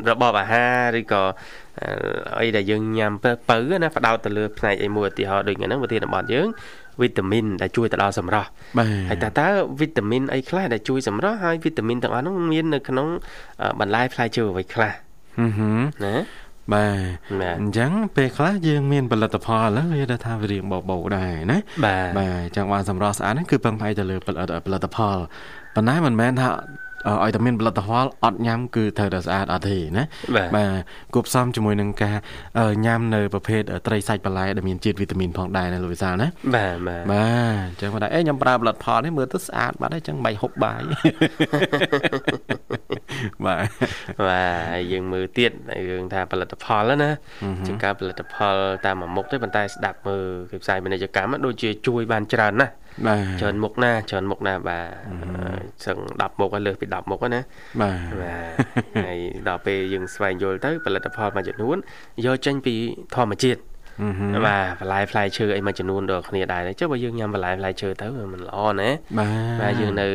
[0.10, 1.22] របបអាហារឬក៏
[1.82, 1.90] អឺ
[2.40, 6.48] អីដែលយើងញ៉ាំទៅពៅណាផ្ដោតទៅលើផ្នែកអីមួយឧទាហរណ៍ដូចហ្នឹងវិធានបត់យើង
[7.02, 9.48] វីតាមីនដែលជួយទៅដល់សម្រស់បាទហើយតើតើ
[9.80, 13.08] វីតាមីនអីខ្លះដែលជួយសម្រស់ហើយវីតាមីនទាំងអស់ហ្នឹងមាននៅក្នុង
[13.62, 14.94] អឺបន្លែផ្លែឈើអ្វីខ្លះ
[15.38, 16.16] ហឹមហឹមណា
[16.74, 25.18] បាទបាទអញ្ចឹងពេលខ្លះយើងមានផលិតផលឥឡូវវាថាវារៀងបបោដែរណាបាទបាទអញ្ចឹងបានសម្រស់ស្អាតហ្នឹងគឺពឹងផ្អែកទៅលើផលិតផលិតផល
[25.76, 30.04] ប៉ុន្តែមិនមែនថាអឺ ឲ្យតែមានផលិតផលអត់ញ៉ាំគឺត្រូវតែស្អាតអត់ទេណា
[30.36, 30.72] បាទបាទ
[31.14, 32.18] គួបផ្សំជាមួយនឹងការ
[32.60, 40.82] អឺញ៉ាំនៅប្រភេទត្រីសាច់បន្លែដែលមានជាតិវីតាមីនផងដែរណាលោកវិសាលណាបាទបាទបាទអញ្ចឹងមិនដែរអេខ្ញុំប្រើផលិតផលនេះមើលទៅស្អាតបាត់ហើយអញ្ចឹងមិនបាច់ហូបបាយ
[43.46, 43.68] បាទ
[44.28, 45.52] បាទហើយយើងមើលទៀត
[45.90, 47.12] រឿងថាផលិតផលណា
[47.68, 48.56] ជាការផលិតផល
[48.86, 52.74] តាមមួយមុខទេប៉ុន្តែស្ដាប់មើលគេផ្សាយពាណិជ្ជកម្មហ្នឹងដូចជាជួយបានច្រើនណាស់
[53.06, 54.86] បាទច្រើនមុខណាច្រើនមុខណាបាទ
[55.86, 57.42] សឹង10មុខហើយលើសពី10មុខហ្នឹងណា
[57.82, 58.52] បាទបាទ
[59.06, 61.78] ហើយដល់ពេលយើងស្វែងយល់ទៅផលិតផលមួយចំនួន
[62.26, 62.76] យកចេញពី
[63.16, 63.62] ធម្មជាតិ
[64.02, 70.08] ហឹមហឹមបាទបន្លែផ្លែឈើអីមួយចំនួនដល់គ្នាដែរចុះបើយើងញ៉ាំបន្លែផ្លែឈើទៅវាមិនល្អណាបាទបាទយើងនៅ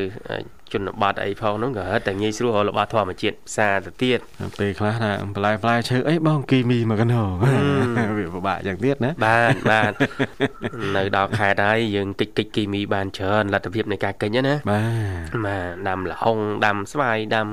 [0.73, 4.19] ជនបទអីផងហ្នឹងក៏ហិតតែងាយស្រួលរករបស់ធម្មជាតិផ្សារទៅទៀត
[4.59, 9.93] ពេលខ្លះថាបន្លែផ្លែឈើអីបងគីមីមកកណោវាពិបាកយ៉ាងទៀតណាបាទបាទ
[10.97, 14.83] នៅដល់ខេត្តហើយយើងតិចតិចគីមីបានច្រើនលទ្ធភាពនៃការកិញណាបា
[15.27, 17.49] ទបាទដាំលហុងដាំស្វាយដាំ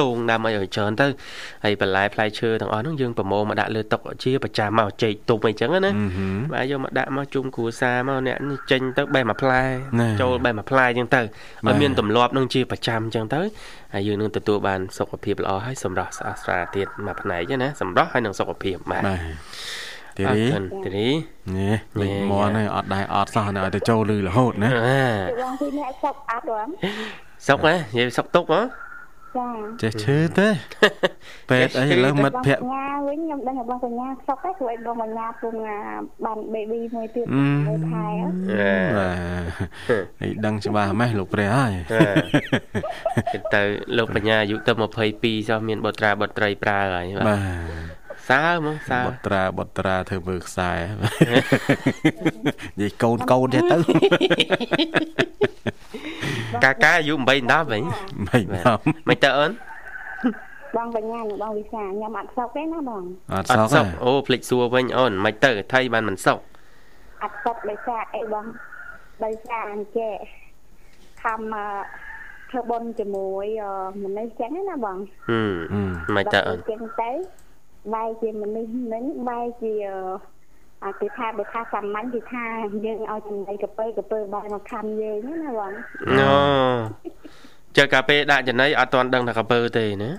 [0.00, 1.06] ដូងដាំអីឲ្យច្រើនទៅ
[1.64, 9.62] ហើយបន្លែផ្លែឈើទាំងអស់ហ្នឹងយើងប្រមូលមកដាក់លើតុជាប្រចាំមកចេកទុំអីចឹងណាហឹមហឹមបាទយកមកដាក់មកជុំគ្រួសារមកអ្នកនេះចេញទៅបេះមួយផ្លែ
[10.00, 11.20] ណែចូលបេះមួយផ្លែចឹងទៅ
[11.66, 13.40] បាទឲ្យមានទម្លាប់នឹងជាប្រចាំចឹងទៅ
[13.94, 19.20] ហើយយើងនឹងទទួលបានសុខភាពល្អហើយសម្រស់ស្អាតស្រាលទៀតមួយផ្នែកណាសម្រស់ហើយនឹងសុខភាពបាទបាទ
[20.16, 21.12] ទីអរនេះគុណទីនេះនេះ
[21.56, 25.02] ញ៉ែវិញមន់ហើយអត់ដែរអត់សោះនៅឲ្យទៅចូលលឺរហូតណាអា
[25.40, 26.68] បងពីអ្នកសុកអត់បង
[27.46, 28.60] សុកហ៎និយាយសុកទុកហ៎
[29.38, 29.48] ចា
[29.82, 30.48] ចេះឈឺទេ
[31.50, 35.54] ពេទ្យអីឥឡូវមិត្តភក្តិបងបញ្ញាវិញខ្ញុំដឹងថាបងបញ្ញាសុកទេព្រោះឯងបងបញ្ញាពុំ
[36.24, 39.10] បាន baby មួយទៀតអឺមួយខែហ៎បា
[39.42, 41.72] ទនេះដឹងច្បាស់ម៉េះលោកព្រះហើយ
[43.32, 43.62] គេទៅ
[43.98, 44.72] លោកបញ្ញាអាយុទៅ
[45.10, 47.38] 22ចុះមានបុត្រាបុត្រីប្រើហើយបា
[48.00, 50.72] ទ បាទសើមកសើបត្រាបត្រាធ្វើមើលខ្សែ
[52.80, 53.76] និយាយកូនកូនទេទៅ
[56.64, 57.40] កាកាអាយុ8 10វិញ
[58.28, 59.50] មិនបាទមកមិនទៅអូន
[60.76, 63.02] បងបញ្ញានិងបងវិសាខ្ញុំអត់សុកទេណាបង
[63.34, 66.38] អត់អសោត់កសុកទេអូភ្លេចសួរវិញអូនមិនទៅថៃបានមិនសុក
[67.22, 68.44] អត់សុកដោយសារអីបង
[69.24, 70.14] ដោយសារអញ្ចេះ
[71.22, 71.66] ខំអឺ
[72.50, 74.96] ធ្វើបុណ្យជាមួយអឺមនុស្សចឹងណាបង
[75.28, 77.10] ហឹមមិនទៅអូនដល់ចឹងទៅ
[77.92, 79.72] បែរជាមនុស្សនឹងបែរជា
[80.84, 82.44] អត់គេថាបើថាសាមញ្ញគេថា
[82.84, 85.72] យើងឲ្យចំណៃកពើកពើបែរមកខំយើងណាបង
[86.10, 86.34] អូ
[87.76, 90.10] ចើកាពេលដាក់ចំណៃអត់ទាន់ដឹងថាកពើទេណា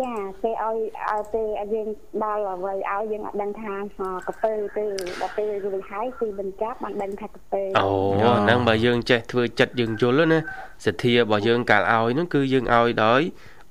[0.00, 0.76] ចាពេលឲ្យ
[1.08, 1.88] ឲ្យពេលឲ្យយើង
[2.24, 4.84] ដល់អ្វីឲ្យយើងអត់ដឹងថាអកពើទេ
[5.20, 7.88] ដល់ពេលរួចហើយគឺបញ្ចប់បានដឹងថាកពើអូ
[8.20, 10.38] ហ្នឹងបើយើងចេះធ្វើចិត្តយើងយល់ណា
[10.86, 13.20] សទ្ធារបស់យើងកាលឲ្យហ្នឹងគឺយើងឲ្យដោយ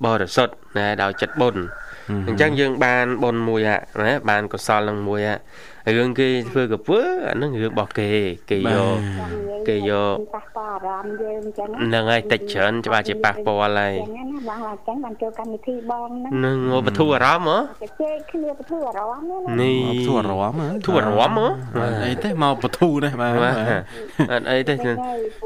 [0.04, 1.62] បរិសុទ្ធណាដោយចិត្តបុណ្យ
[2.28, 5.38] អញ្ចឹងយើងបានបុណ្យមួយហ่ะណាបានកុសលនឹងមួយហ่ะ
[5.96, 8.10] រឿងគេធ្វើកពើអាហ្នឹងរឿងរបស់គេ
[8.50, 8.98] គេយក
[9.68, 23.54] គេយកប៉ះពាល់អារម្មណ៍យើងអញ្ចឹងហ្នឹងហើយតិចច្រើនច្បាស់ជាប៉ះពាល់ហើយអញ្ចឹងណាបងអញ្ចឹងបានចូលកម្មវិធីបងហ្នឹងនឹងបធូរអារម្មណ៍ហ៎ទៅជែកគ្នាបធូរអារម្មណ៍ណានេះមកធ្វើអារម្មណ៍ធូរអារម្មណ៍ហ៎អត់អីទេមកបធូរនេះបាទបាទ
[24.32, 24.74] អត់អីទេ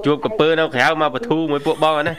[0.06, 2.14] ជួបកពើនៅក្រៅមកបធូរមួយពួកបងហ្នឹងណា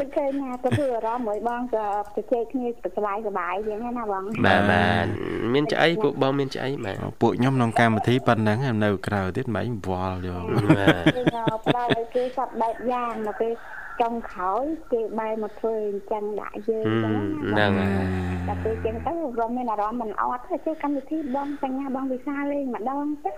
[0.00, 1.86] មិនឃើញណាទៅធ្វើអារម្មណ៍មួយបងក៏
[2.16, 5.06] ទៅជែកគ្នាទៅស្បាយសប្បាយអញ្ចឹងណាបងបាទបាទ
[5.54, 10.42] មានឆ្អីពួកបងមានឆ្អីបាទពួកខ្ញុំក្នុងកម្មវិធីប៉ុណ្ណឹងនៅក្រៅទៀតមិនវល់យក
[10.76, 13.52] បាទគេមកផ្ដល់ឲ្យគេសពបែបយ៉ាងមកពេល
[14.00, 17.12] ចុងក្រោយគេបែរមកធ្វើអញ្ចឹងដាក់យើងអញ្ចឹង
[17.58, 18.06] ណាហ្នឹងហើយ
[18.48, 23.30] ដល់ពេលអញ្ចឹងទៅរំមានអារម្មណ៍មិនអត់ទេចេះកម្មវិធីបងបញ្ញាបងវិសាលេងម្ដងទៅ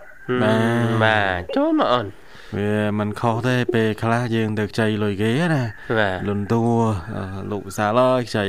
[1.04, 2.06] បាទចូលមកអូន
[2.56, 5.64] វាមិនខុសទេពេលខ្លះយើងទៅខ្ចីលុយគេណា
[5.98, 6.62] បាទលុនតួ
[7.16, 8.44] អឺលោកវិសាលអើយខ្ចី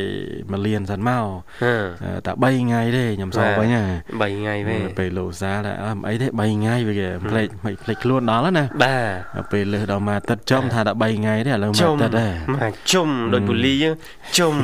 [0.52, 1.26] មួយលានសិនមក
[1.64, 13.96] ហឺអឺតែ3ថ្ងៃទេខ្ញុំសងវិញណា3ថ្ងៃវិញពេលលោកវិសាលថាអើមិនអីទេ3ថ្ងៃវាគេផ្លេចមិនផ្លេចខ្លួនដល់ហើយណាបាទដល់ពេលលើសដល់មកទឹកចំថាតែ3ថ្ងៃទេឥឡូវមកជុំទឹកទេមកជុំដូចពូលីយើង
[14.38, 14.56] ជុំ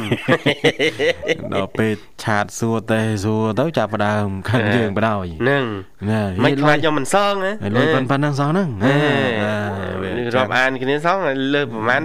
[1.54, 1.92] ដល់ពេល
[2.24, 5.66] ឆាតសួរទេសួរទៅចាប់ផ្ដើមខាងយើងបដ ாய் ហ្នឹង
[6.10, 8.68] ណាមិនខ្លាចខ្ញុំមិនសងណាហើយលុយប៉ុណ្ប៉ុណ្ណឹងសោះហ្នឹង
[9.26, 9.32] អេ
[10.02, 11.18] វារាប់អានគ្នាសង
[11.54, 12.02] លើប្រហែល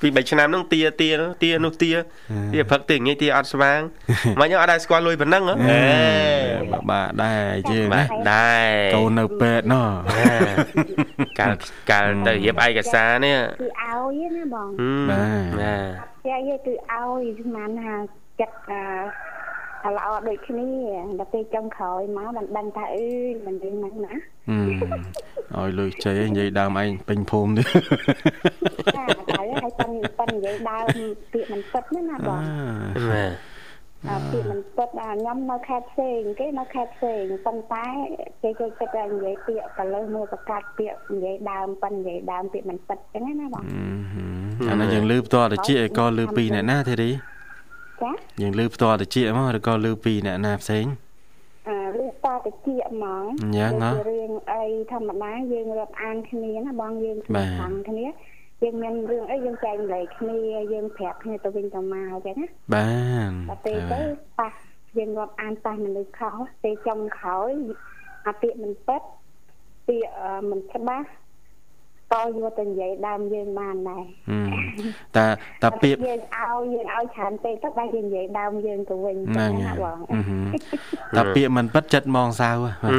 [0.00, 1.90] ពី3ឆ្នាំហ្នឹងទាទានោះទានោះទា
[2.54, 3.80] ទាព្រឹកទាងាយទាអត់ស្វាង
[4.40, 5.80] មកខ្ញុំអត់ដែរស្គាល់លុយប៉ុណ្ណឹងហ៎អេ
[6.72, 9.88] បាក់បាក់ដែរយើងបាណាទដែរកូននៅពេទ្យណោះ
[11.38, 11.54] កាល
[11.90, 14.68] កាលទៅរៀបឯកសារនេះគឺឲ្យណាបង
[15.10, 17.94] បាទផ្ទះយើងគឺឲ្យស្មានថា
[18.40, 18.56] ចិត្ត
[19.84, 20.68] អឺល្អដូចគ្នា
[21.18, 23.06] ដល់ពេលចុងក្រោយមកបានដឹងថាអឺ
[23.46, 24.14] មិនដឹងហ្នឹងណា
[24.48, 27.66] ហឹម ឲ្យលុយចេនិយាយដើមឯងពេញភូមិទៀត
[28.96, 29.04] ចា
[29.38, 30.86] ហើយហើយប៉ិនប៉ិននិយាយដើម
[31.32, 32.40] ពាក្យមិនពិតណាណាបង
[33.10, 33.32] បាទ
[34.08, 37.86] អាពាក្យមិនពិតអាខ្ញុំនៅខេត្តផ្សេងគេនៅខេត្តផ្សេងប៉ុន្តែ
[38.42, 43.64] គេគេគិតថានិយាយពាក្យក៏លើមើលប្រកាសពាក្យនិយាយដើមប៉ិននិយាយដើមពាក្យមិនពិតចឹងណាបង
[44.70, 47.10] អានេះយើងលឺផ្ទាល់តិចឯក៏លឺពីអ្នកណាទេរី
[48.02, 48.10] ចា
[48.42, 50.86] យើងលឺផ្ទាល់តិចមកឬក៏លឺពីអ្នកណាផ្សេង
[51.68, 52.56] អឺលឺ តតិច
[52.90, 53.24] ហ្មង
[53.58, 58.06] យ៉ាងហ៎ដូចជារឿងអីធម្មតាយើងរាប់អានគ្នាណាបងយើងបាទខាងគ្នា
[58.62, 60.38] យើងមានរឿងអីយើងចែករំលែកគ្នា
[60.72, 62.88] យើងប្រាប់គ្នាទៅវិញទៅមកអញ្ចឹងណាបា
[63.28, 64.00] នដល់ពេលទៅ
[64.40, 64.52] ប៉ះ
[64.98, 67.52] យើងរាប់អានប៉ះមនុស្សខុសពេលចុងក្រោយ
[68.26, 69.02] អាពាក្យមិនពិត
[69.86, 71.08] ពាក្យអឺមិនច្បាស់
[72.14, 75.26] ក៏យកទៅនិយាយដើមយើងបានដែរហឹមតា
[75.62, 80.48] តាពាក្យយើងឲ្យយើងឲ្យច្រើនពេកទៅបែរជានិយាយដើមយើងទៅវិញហ្នឹងណាហើយបងហឹម
[81.16, 82.90] តាពាក្យមិនពិតចិត្តមកសៅហ៎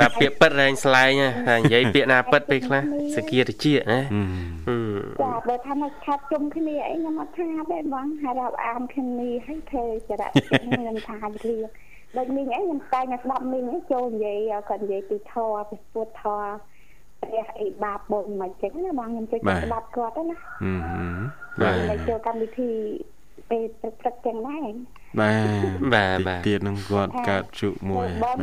[0.00, 2.82] តែពាក្យពិតរែងស្លែងតែនិយាយពាក្យណាពិតពេលខ្លះ
[3.16, 11.68] សគាតិចណាហឹមចាបើថាមកខាត់ជុំគ្នាអីខ្ញុំអត់ថាទេបងហើយរាប់អានគ្នាឲ្យធ្វើចរិតខ្ញុំថាលៀក
[12.16, 16.73] ដូចមីងអីខ្ញុំតែងតែស្ដាប់មីងអីចូលនិយាយគាត់និយាយពីធម៌ពីពុទ្ធធម៌
[17.32, 21.20] ព្រះអីបាបបុណ្យមិនចឹងណាបងខ្ញុំចូលស្ដាប់គាត់ណាហឹម
[21.60, 22.70] បាទតែចូលកម្មវិធី
[23.50, 23.64] ពេល
[24.00, 24.68] ព្រឹកចឹងដែរ
[25.20, 25.46] បាទ
[25.94, 28.36] បាទបាទទៀតនឹងគាត់កើតជក់មួយបបាទ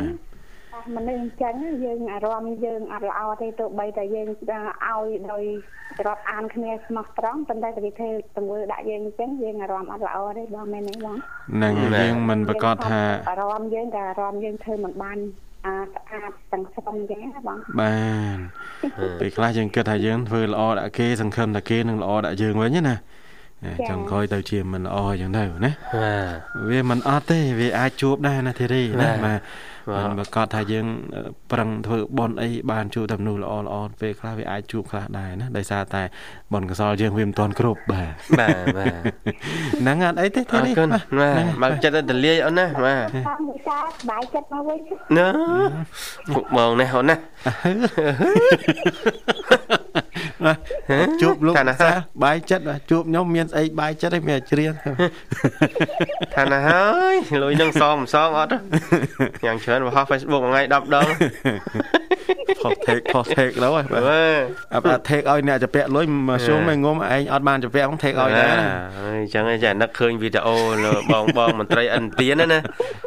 [0.96, 4.40] មនុស្សអញ្ចឹងយើងអារម្មណ៍យើងអត់ល្អទេទោះបីតែយើងឲ្យ
[5.32, 5.44] ដោយ
[6.06, 11.16] រាប់អានគ្នាស្មោះត្រង់ប៉ុន្តែតែគេធ្វើទង្វើដាក់យើងអញ្ចឹងយើងអារម្មណ៍អត់ល្អទេបងមែនទេបង
[11.62, 15.18] នឹងយើងមិនប្រកាសថាអារម្មណ៍យើងតែអារម្មណ៍យើងធ្វើមិនបាន
[15.66, 17.96] អាស្អាតទាំងស្រុងអញ្ចឹងណាបងបា
[18.34, 18.38] ន
[19.20, 26.16] ពេលខ្លះយើងគិតថាយើងធ្វើល្អដាក់គេសង្ឃឹមថាគេនឹងល្អដាក់យើងវិញណាចចង់ក្រោយទៅជាមិនល្អអញ្ចឹងទៅណាបា
[26.66, 29.38] ទវាមិនអត់ទេវាអាចជួបដែរណាធីរីណាបាទបាទ
[29.90, 36.02] មិនប្រកាសថាយើងអឺប្រឹងធ្វើបន់អីបានជួបតែមនុស្សល្អល្អពេលខ្លះវាអាចជួបខ្លះដែរណាដោយសារតែ
[36.54, 39.00] បនកសលយើងវាមិនទាន់គ្រប់បាទបាទបាទ
[39.80, 44.78] ហ្នឹងអត់អីទេអធីររីគុណបាទបាទបើកចិត្តទៅលាយអូនណាបាទតាមវិសាសប្បាយចិត្តមកវិញ
[45.16, 45.28] ណា
[46.34, 47.52] ពុកបងនេះអូនណាបា
[49.80, 49.81] ទ
[51.22, 51.90] ជួបលោកថាណាសា
[52.24, 54.72] បាយចិត្តបាទជួបខ្ញុំមានស្អីបាយចិត្តឯងមានតែច្រៀង
[56.34, 58.58] ថាណាហើយលុយនឹងសងមិនសងអត់ទេ
[59.46, 61.06] យ៉ាងច្រើនបោះ Facebook មួយថ្ងៃ10ដង
[62.62, 72.60] ផុស take ផុស take ទៅហើយបាទបាទអត់ take ឲ្យអ្នកចាពាក់លុយមកជុំឯងងុំឯងអត់បានចាពាក់ផង take ឲ្យដែរណាអញ្ចឹងឯងចានឹកឃើញវីដេអូលើបងបងមន្ត្រីឥណ្ឌាណាណា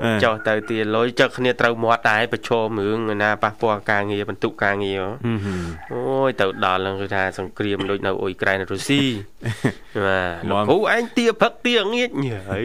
[0.04, 5.62] អឺចុះទៅទាលុយចឹកគ្នាត្រូវមាត់ដែរប្រឈមរឿងណាប៉ះពាល់ការងារបន្ទុកការងារហឹមហឹម
[5.94, 9.02] អូយទៅដល់ហ្នឹងគឺថាសង្គ្រាមដូចនៅអ៊ុយក្រែនរុស្ស៊ី
[10.06, 12.10] បាទលោកមកគ្រូឯងទាផឹកទាងាច
[12.50, 12.62] ហី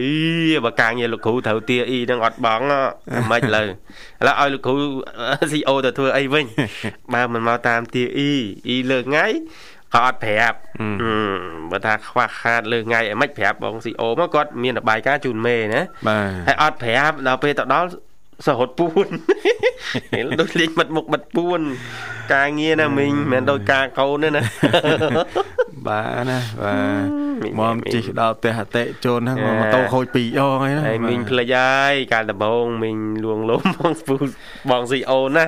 [0.65, 2.79] បើការងារលោកគ្រូត្រូវទាអ៊ីហ្នឹងអត់បងហ៎
[3.31, 3.63] មិនលើ
[4.21, 4.75] ឥឡូវឲ្យលោកគ្រូ
[5.51, 6.45] CEO ទៅធ្វើអីវិញ
[7.13, 8.33] បើមិនមកតាមទាអ៊ី
[8.67, 9.25] អ៊ីលើកថ្ងៃ
[9.93, 17.87] ក៏អត់ប្រាប់ហឹមបើថាខ្វះខាតលើកថ្ងៃអីមិនប្រាប់បង CEO មកគាត់មានរបាយការណ៍ជូនមេណាបាទហើយអត់ប្រាប់ដល់ពេលទៅដល់
[18.47, 19.07] សហត់ពួន
[20.39, 21.61] ដូចលេងមិត្តមុខមិត្តពួន
[22.33, 24.43] ការងារណាមីងមិនមែនដូចការកូនទេណា
[25.87, 26.73] បាទណាបា
[27.03, 34.15] ទមីងមកមីងជិះដល់ផ្ទះអតិជនហ្នឹងអឺម៉ូតូខូច2យ៉ងហើយណាហើយមីងភ្លេចហើយកាលដំបូងមីងលួងលោមបងស្ពូ
[34.69, 35.45] បងស៊ីអូនណា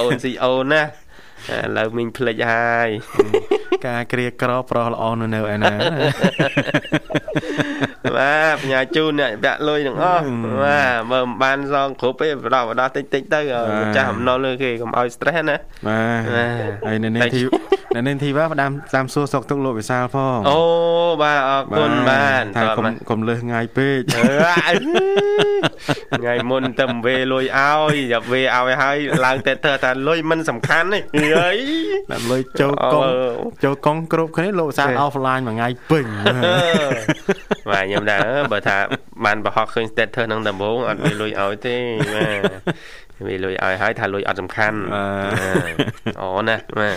[0.00, 0.86] អូនស៊ីអូនណាឥ
[1.76, 2.88] ឡូវមីងភ្លេចហើយ
[3.86, 5.74] ការគ្រាក្រប្រុសល្អនៅនៅឯណា
[8.16, 10.24] បាទបញ្ញាជូនអ្នកបាក់លុយទាំងអស់
[10.62, 15.56] បាទបើមិនបានសងគ្រប់ទេបដោះបដោះតិចតិចទៅឲ្យម្ចាស់អំណុលលើគេកុំឲ្យ stress ណា
[15.88, 17.40] បាទបាទហើយនៅនេះធី
[17.96, 20.60] នៅនេះធីវ៉ាផ្ដាំតាមសួរសុកទុកលោកវិសាលផងអូ
[21.22, 24.78] បាទអរគុណបាទថាតកុំមកកុំលើសងាយពេកអឺ
[26.18, 28.96] ថ្ងៃមុនទៅវេលុយឲ្យយ៉ាប់វេឲ្យហើយ
[29.26, 30.98] ឡើងតែធ្វើថាលុយមិនសំខាន់ទេ
[31.38, 31.56] អើយ
[32.10, 36.04] ដាក់លុយចូលកុងអឺចូលកុងគ្រប់គ្នាលោកវិសាលទេ offline មួយថ្ងៃពេញ
[37.70, 38.20] បាទខ្ញុំដែរ
[38.52, 38.76] បើថា
[39.24, 41.76] បានប្រហោះឃើញ status ហ្នឹងដំបូងអត់មានលុយឲ្យទេ
[42.14, 44.78] បាទវាលុយឲ្យហើយថាលុយអត់សំខាន់
[46.20, 46.96] អូណាបាទ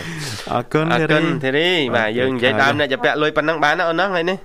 [0.52, 4.38] អរគុណអរធីគុរីណធីរីបាទយើងនិយាយដើមអ្នកจะពាក់លុយប៉ុណ្ណឹងបានណាអូនណាថ្ងៃនេះ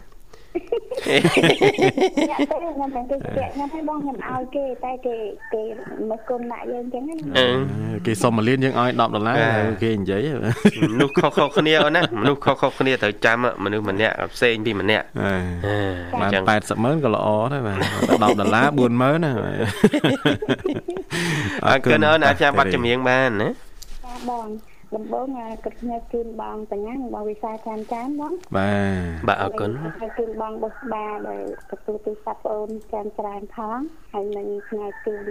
[1.06, 5.16] អ្នកទៅខ្ញុំតែគេពាក់ខ្ញុំឲ្យបងខ្ញុំឲ្យគេតែគេ
[5.54, 5.62] គេ
[6.10, 10.28] មកគុំដាក់យើងអញ្ចឹងណាអឺគេសុំមួយលានយើងឲ្យ10ដុល្លារបាទហើយគេនិយាយ
[10.92, 15.34] មនុស្សខុសៗគ្នាអូនណាមនុស្សខុសៗគ្នាត្រូវចាំមនុស្សម្នាក់ផ្សេងពីម្នាក់អឺ
[15.66, 17.78] អឺបានអញ្ចឹង80ម៉ឺនក៏ល្អដែរបាទ
[18.08, 19.32] 10ដុល្លារ4ម៉ឺនណា
[21.66, 24.48] អរគុណអូនអាចចាំបាត់ចម្រៀងបានណាចាបង
[24.96, 29.70] ដំបូងអាគិតខ្ញុំជូនបងបញ្ញានិងបងវិសាចានចានបងបាទបាទអរគុណ
[30.02, 33.80] ហើយជូនបងបុស្បាដែលទទួលទូរស័ព្ទបងអូនចានច្រើនផង
[34.14, 35.26] ហើយនឹងថ្ងៃជូន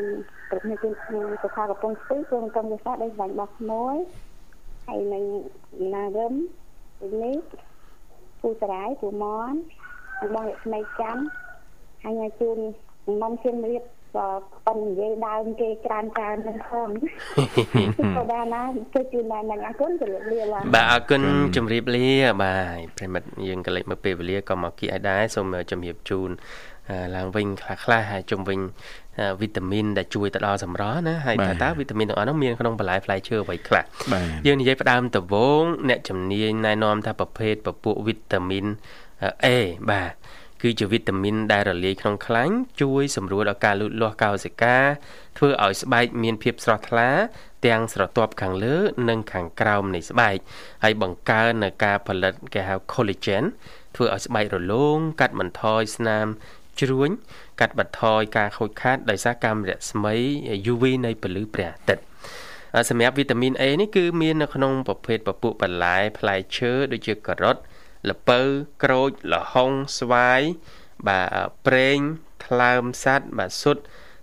[0.50, 3.96] គ្រប់ខ្ញុំជូនខ្ញុំសុខាកំពុងស្ពឺក្រុមកម្មវិសាដែលស្វែងបោះមួយ
[4.86, 5.24] ហើយនឹង
[5.94, 6.34] ណារឹម
[7.22, 7.36] នេះ
[8.40, 9.52] ពូសរាយពូមន
[10.18, 11.22] ហើយបងរស្មីច័ន្ទ
[12.02, 12.58] ហើយញ៉ាជូន
[13.22, 13.84] មុំជៀនរៀប
[14.16, 14.26] ក៏
[14.66, 16.88] ប៉ុននិយាយដើមគេក្រានក្រាននឹងផង
[18.16, 18.62] ក៏បានណា
[18.94, 21.22] ជួយជូនបានណាអរគុណជម្រាបលាបងបាទអរគុណ
[21.56, 22.06] ជម្រាបលា
[22.42, 26.30] បាទប្រិមិត្តយើងក៏លេចមកពេលវេលាក៏មកគីឲ្យដែរសូមជម្រាបជូន
[26.90, 28.60] អឺឡើងវិញខ្លះខ្លះហើយជុំវិញ
[29.18, 38.66] អឺវីតាមីនដែលជួយទៅដល់សម្រស់ណាហើយតើតើវីតាមីនទាំងអស់នោះមានក្នុងបន្លែផ្លែឈើអ្វីខ្លះបាទយើងនិយាយផ្ដើមដំបូងអ្នកជំនាញណែនាំថាប្រភេទពពួកវីតាមីន
[39.44, 39.46] A
[39.90, 40.12] បាទ
[40.62, 44.78] គឺជាវីតាមីនដែលរលាយក្នុងខ្លាញ់ជួយសម្រួលដល់ការលូតលាស់កោសិកា
[45.36, 47.10] ធ្វើឲ្យស្បែកមានភាពស្រស់ថ្លា
[47.66, 48.76] ទាំងស្រទាប់ខាងលើ
[49.08, 50.36] និងខាងក្រោមនៃស្បែក
[50.84, 53.44] ហើយបង្កើននៅការផលិតគេហៅ collagen
[53.94, 56.26] ធ្វើឲ្យស្បែករលោងកាត់បន្ថយស្នាម
[56.80, 57.10] ជ្រួញ
[57.60, 60.14] កាត់បន្ថយការខូចខាតដោយសារកាំរស្មី
[60.72, 62.04] UV នៃពន្លឺព្រះអាទិត្យ
[62.74, 67.56] អ่าសម្រាប់វីតាមីន A នេះគឺមាននៅក្នុងប្រភេទពពួកបន្លែផ្លែឈើដូចជាការ៉ុត
[68.10, 68.40] ល្ពៅ
[68.84, 70.42] ក្រូចល្ហុងស្វាយ
[71.08, 71.28] បាទ
[71.66, 71.98] ប្រេង
[72.44, 73.76] ថ្លើមសัตว์បាទស៊ុត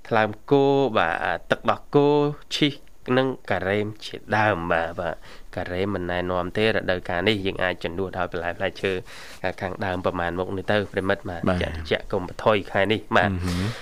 [0.08, 0.66] ថ្លើមគោ
[0.98, 2.08] បាទទឹកដោះគោ
[2.56, 2.74] ឈីស
[3.18, 5.16] និងការ៉េមជាដើមបាទបាទ
[5.56, 8.92] ការ៉េមមិនណែនាំទេរដូវកាលនេះយើងអាចចំនួនដោយបន្លែផ្លែឈើ
[9.62, 13.30] ខាងដើមប្រមាណមុខនេះទៅប្រិមិត្តបាទចាក់ចាក់កុំបន្ថយខែនេះបាទ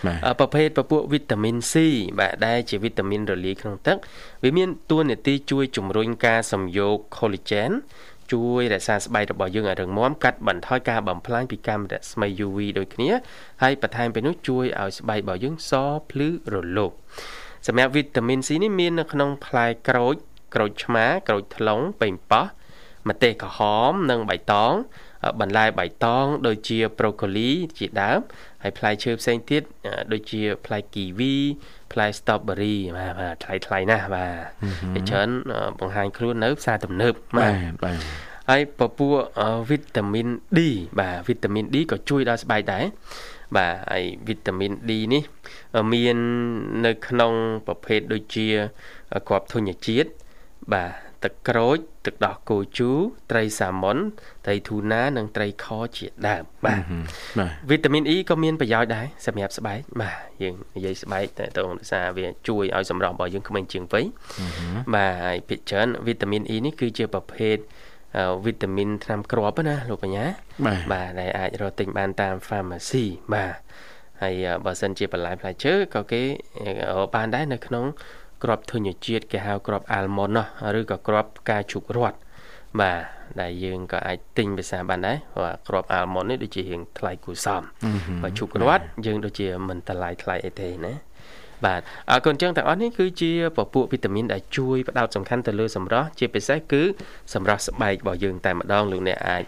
[0.07, 1.73] បាទអឺប្រភេទពពួកវីតាមីន C
[2.19, 3.97] បាទដែលជាវីតាមីនរលាយក្នុងទឹក
[4.43, 7.71] វាមានតួនាទីជួយជំរុញការសំយោគ collagen
[8.31, 13.09] ជួយរក្សាស្បែករបស់យើងឲ្យរឹងមាំកាត់បន្ថយការបំផ្លាញពីកាំរស្មី UV ដូចគ្នា
[13.61, 15.71] ហើយបន្ថែមពីនោះជួយឲ្យស្បែករបស់យើងស
[16.11, 16.91] ភ្លឺរលោង
[17.67, 20.15] សម្រាប់វីតាមីន C នេះមាននៅក្នុងផ្លែក្រូច
[20.55, 22.45] ក្រូចឆ្មាក្រូចថ្លុងប៉េងប៉ោះ
[23.09, 23.59] ម្ទេសក្រហ
[23.89, 24.73] មនិងបៃតង
[25.39, 28.19] បន្លែបៃតង ដូចជា broccoli ជាដើម
[28.63, 29.61] ហើយផ្លែឈើផ្សេងទៀត
[30.11, 31.35] ដូចជាផ្លែគីវី
[31.91, 34.33] ផ្លែ strawberry បាទបាទថ្លៃថ្លៃណាស់បាទ
[34.93, 35.29] ជាច្រើន
[35.79, 37.97] បង្ហាញខ្លួននៅផ្សារទំនើបបាទបាទ
[38.49, 39.11] ហើយពពួក
[39.69, 40.27] វីតាមីន
[40.57, 40.59] D
[40.99, 42.83] បាទវីតាមីន D ក៏ជួយដល់ស្បែកដែរ
[43.55, 45.23] បាទហើយវីតាមីន D នេះ
[45.93, 46.17] មាន
[46.85, 47.33] នៅក្នុង
[47.67, 48.47] ប្រភេទដូចជា
[49.27, 50.09] គ្រាប់ធញ្ញជាតិ
[50.73, 52.99] បាទ ទឹកក្រូច ទឹកដោះគោជូរ
[53.31, 53.97] ត្រីសាម៉ុន
[54.45, 55.65] ត្រីធូណានិងត្រីខ
[55.97, 56.81] ជាដើមបាទ
[57.69, 64.05] វីតាមីន E ក៏មានប្រយោជន៍ដែរសម្រាប់ស្បែកបាទយើងនិយាយស្បែកតែតោះដោយសារវាជួយឲ្យសម្រស់របស់យើងក្មេងជាងវ័យ
[64.95, 67.57] បាទហើយភាគច្រើនវីតាមីន E នេះគឺជាប្រភេទ
[68.45, 70.25] វីតាមីនថ្នាំគ្រាប់ណាលោកបញ្ញា
[70.91, 73.05] បាទដែលអាចរកទិញបានតាម pharmacy
[73.35, 73.55] បាទ
[74.21, 76.21] ហើយបើសិនជាបន្លែផ្លែឈើក៏គេ
[77.15, 77.85] បានដែរនៅក្នុង
[78.43, 80.45] គ្រាប់ធញ្ញជាតិគេហៅគ្រាប់អាល់ម៉ុនណោះ
[80.79, 82.17] ឬក៏គ្រាប់ផ្កាឈូករ័ត្ន
[82.79, 83.01] បាទ
[83.41, 87.61] ដែលយើងក៏អាចទិញភាសាបានដែរបាទគ្រាប់អាល់ម៉ុននេះដូចជារៀងថ្លៃគួរសម
[88.21, 90.93] បើឈូករ័ត្នយើងដូចជាមិនតម្លៃថ្លៃអីទេណា
[91.65, 91.81] បាទ
[92.11, 96.83] អរគុណចឹងទាំងអស់នេះគឺជាពពួកវីតាមីនដែលជួយផ្ដោតសំខាន់ទៅលើសម្រស់ជាពិសេសគឺ
[97.33, 99.43] សម្រស់ស្បែករបស់យើងតែម្ដងលោកអ្នកអាច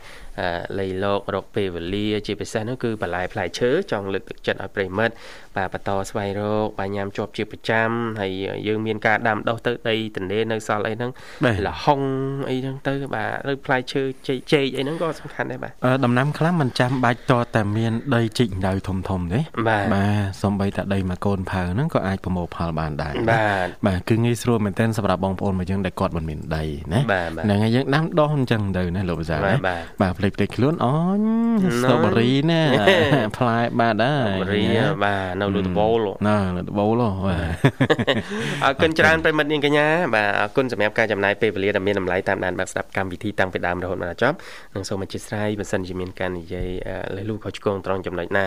[0.79, 5.13] លៃលោករកពេលវេលាជាពិសេសនោះគឺបន្លែផ្លែឈើចង់លើកទឹកចិត្តឲ្យប្រិមិត្ត
[5.55, 7.89] បាទបន្តស្វែងរកបាទញ៉ាំជាប់ជាប្រចាំ
[8.21, 8.31] ហើយ
[8.67, 11.11] យើងមានការដាំដុះទៅដីទន្លេនៅសល់អីហ្នឹង
[11.65, 12.01] លហុង
[12.49, 15.71] អីហ្នឹងទៅបាទឬផ្លែឈើចេកចេកអីហ្នឹងក៏សំខាន់ដែរបាទ
[16.05, 19.83] ដំណាំខ្លះมันចាំបាច់តតែមានដីជីកដៅធំធំទេបាទ
[20.43, 26.63] សំបីតែដីមួយកូនផៅហ្នឹងក៏អាចប្រមូលផលបានដែរបាទបាទគឺងាយស្រួលមែនទែនសម្រាប់បងប្អូនរបស់យើងដែលគាត់មិនមានដី
[26.93, 29.53] ណាហ្នឹងហើយយើងដាំដុះអញ្ចឹងទៅណាលោកវិសាណា
[30.01, 31.21] បាទភ្លេចភ្លេចខ្លួនអូញ
[31.79, 32.61] ស្នូបរីណា
[33.37, 34.63] ផ្លែបាទដែររី
[35.03, 37.55] បាទនៅលើដបូលណាលើដបូលបាទ
[38.63, 44.35] អរគុណច្រើនប្រិមិត្តនាងកញ្ញាបាទអរគុណសម្រាប់ការចំណាយពេលវេលាដ៏មានតម្លៃតាមដានបាក់ស្ដាប់កម្មវិធីតាំងពីដើមរហូតមកដល់ចប់
[44.75, 46.69] និងសូមអធិស្ឋានបើសិនជាមានការនិយាយ
[47.15, 48.45] លេះលូខុសឆ្គងត្រង់ចំណុចណា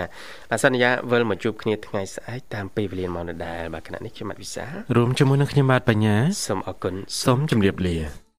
[0.50, 4.64] បាទសន្យាវិលមកជួបគ្នាថ្ងៃស្អែកតាមពេលវេលាមកដដែលបាទគណៈនេះខ្ញុំបាទវិសា
[4.96, 6.16] រួមជាមួយនឹងខ្ញុំបាទបញ្ញា
[6.46, 8.25] សូមអរគុណសូមជម្រាបលា